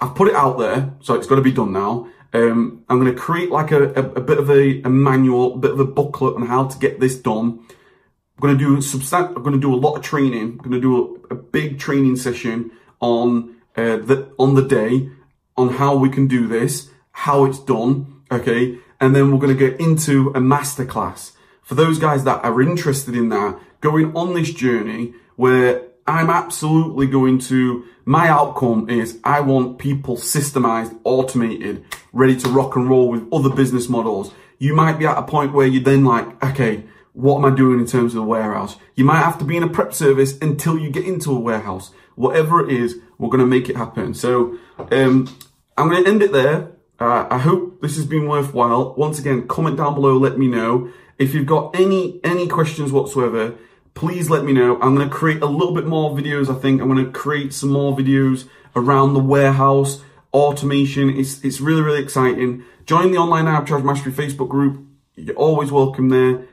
I've 0.00 0.14
put 0.14 0.28
it 0.28 0.34
out 0.34 0.58
there, 0.58 0.94
so 1.00 1.14
it's 1.14 1.26
got 1.26 1.36
to 1.36 1.42
be 1.42 1.52
done 1.52 1.72
now. 1.72 2.08
Um, 2.32 2.84
I'm 2.88 3.00
going 3.00 3.12
to 3.12 3.18
create 3.18 3.50
like 3.50 3.72
a, 3.72 3.88
a, 3.94 4.02
a 4.12 4.20
bit 4.20 4.38
of 4.38 4.50
a, 4.50 4.82
a, 4.82 4.90
manual, 4.90 5.54
a 5.54 5.58
bit 5.58 5.70
of 5.70 5.80
a 5.80 5.84
booklet 5.84 6.36
on 6.36 6.46
how 6.46 6.66
to 6.66 6.78
get 6.78 7.00
this 7.00 7.16
done. 7.16 7.64
I'm 7.68 8.40
going 8.40 8.56
to 8.56 8.64
do 8.64 8.76
substan- 8.76 9.34
I'm 9.34 9.42
going 9.42 9.54
to 9.54 9.60
do 9.60 9.74
a 9.74 9.76
lot 9.76 9.96
of 9.96 10.02
training. 10.02 10.42
I'm 10.42 10.58
going 10.58 10.72
to 10.72 10.80
do 10.80 11.26
a, 11.30 11.34
big 11.34 11.78
training 11.78 12.16
session 12.16 12.70
on 13.00 13.56
uh, 13.76 13.96
the 13.96 14.30
on 14.38 14.54
the 14.54 14.62
day 14.62 15.08
on 15.56 15.70
how 15.70 15.96
we 15.96 16.10
can 16.10 16.26
do 16.26 16.46
this, 16.46 16.90
how 17.10 17.44
it's 17.46 17.58
done. 17.58 18.22
Okay, 18.30 18.78
and 19.00 19.16
then 19.16 19.32
we're 19.32 19.38
going 19.38 19.56
to 19.56 19.70
get 19.70 19.80
into 19.80 20.28
a 20.30 20.40
masterclass 20.40 21.32
for 21.62 21.74
those 21.74 21.98
guys 21.98 22.24
that 22.24 22.44
are 22.44 22.62
interested 22.62 23.14
in 23.14 23.30
that, 23.30 23.58
going 23.80 24.16
on 24.16 24.34
this 24.34 24.52
journey 24.52 25.14
where 25.36 25.87
I'm 26.08 26.30
absolutely 26.30 27.06
going 27.06 27.38
to, 27.40 27.84
my 28.06 28.28
outcome 28.28 28.88
is 28.88 29.18
I 29.22 29.40
want 29.40 29.78
people 29.78 30.16
systemized, 30.16 30.98
automated, 31.04 31.84
ready 32.14 32.34
to 32.36 32.48
rock 32.48 32.76
and 32.76 32.88
roll 32.88 33.10
with 33.10 33.28
other 33.30 33.50
business 33.50 33.90
models. 33.90 34.32
You 34.58 34.74
might 34.74 34.98
be 34.98 35.06
at 35.06 35.18
a 35.18 35.22
point 35.22 35.52
where 35.52 35.66
you're 35.66 35.84
then 35.84 36.06
like, 36.06 36.42
okay, 36.42 36.84
what 37.12 37.36
am 37.36 37.44
I 37.44 37.54
doing 37.54 37.78
in 37.78 37.86
terms 37.86 38.14
of 38.14 38.22
the 38.22 38.22
warehouse? 38.22 38.76
You 38.94 39.04
might 39.04 39.20
have 39.20 39.38
to 39.38 39.44
be 39.44 39.56
in 39.58 39.62
a 39.62 39.68
prep 39.68 39.92
service 39.92 40.38
until 40.38 40.78
you 40.78 40.88
get 40.90 41.04
into 41.04 41.30
a 41.30 41.38
warehouse. 41.38 41.92
Whatever 42.14 42.64
it 42.66 42.72
is, 42.74 42.96
we're 43.18 43.28
going 43.28 43.40
to 43.40 43.46
make 43.46 43.68
it 43.68 43.76
happen. 43.76 44.14
So, 44.14 44.58
um, 44.90 45.28
I'm 45.76 45.90
going 45.90 46.04
to 46.04 46.10
end 46.10 46.22
it 46.22 46.32
there. 46.32 46.72
Uh, 46.98 47.28
I 47.30 47.38
hope 47.38 47.80
this 47.82 47.96
has 47.96 48.06
been 48.06 48.26
worthwhile. 48.26 48.94
Once 48.94 49.18
again, 49.18 49.46
comment 49.46 49.76
down 49.76 49.94
below, 49.94 50.16
let 50.16 50.38
me 50.38 50.48
know. 50.48 50.90
If 51.18 51.34
you've 51.34 51.46
got 51.46 51.78
any, 51.78 52.18
any 52.24 52.48
questions 52.48 52.92
whatsoever, 52.92 53.54
please 53.98 54.30
let 54.30 54.44
me 54.44 54.52
know. 54.52 54.80
I'm 54.80 54.94
going 54.94 55.08
to 55.08 55.12
create 55.12 55.42
a 55.42 55.46
little 55.46 55.74
bit 55.74 55.84
more 55.84 56.16
videos, 56.16 56.48
I 56.48 56.56
think. 56.56 56.80
I'm 56.80 56.88
going 56.88 57.04
to 57.04 57.10
create 57.10 57.52
some 57.52 57.70
more 57.70 57.96
videos 57.96 58.48
around 58.76 59.14
the 59.14 59.20
warehouse, 59.20 60.04
automation. 60.32 61.10
It's, 61.10 61.44
it's 61.44 61.60
really, 61.60 61.82
really 61.82 62.00
exciting. 62.00 62.64
Join 62.86 63.10
the 63.10 63.18
Online 63.18 63.46
Arbitrage 63.46 63.84
Mastery 63.84 64.12
Facebook 64.12 64.48
group. 64.48 64.86
You're 65.16 65.34
always 65.34 65.72
welcome 65.72 66.10
there. 66.10 66.46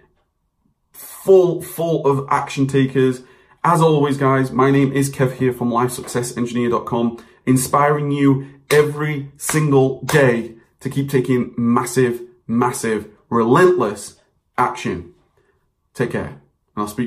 Full, 0.91 1.61
full 1.61 2.07
of 2.07 2.27
action 2.31 2.65
takers. 2.65 3.21
As 3.63 3.79
always, 3.79 4.17
guys, 4.17 4.51
my 4.51 4.71
name 4.71 4.91
is 4.91 5.11
Kev 5.11 5.33
here 5.33 5.53
from 5.53 5.69
LifeSuccessEngineer.com, 5.69 7.23
inspiring 7.45 8.09
you 8.09 8.47
every 8.71 9.31
single 9.37 10.01
day 10.01 10.55
to 10.79 10.89
keep 10.89 11.11
taking 11.11 11.53
massive, 11.57 12.21
massive, 12.47 13.07
relentless 13.29 14.19
action. 14.57 15.13
Take 15.93 16.09
care, 16.11 16.27
and 16.27 16.41
I'll 16.75 16.87
speak 16.87 17.03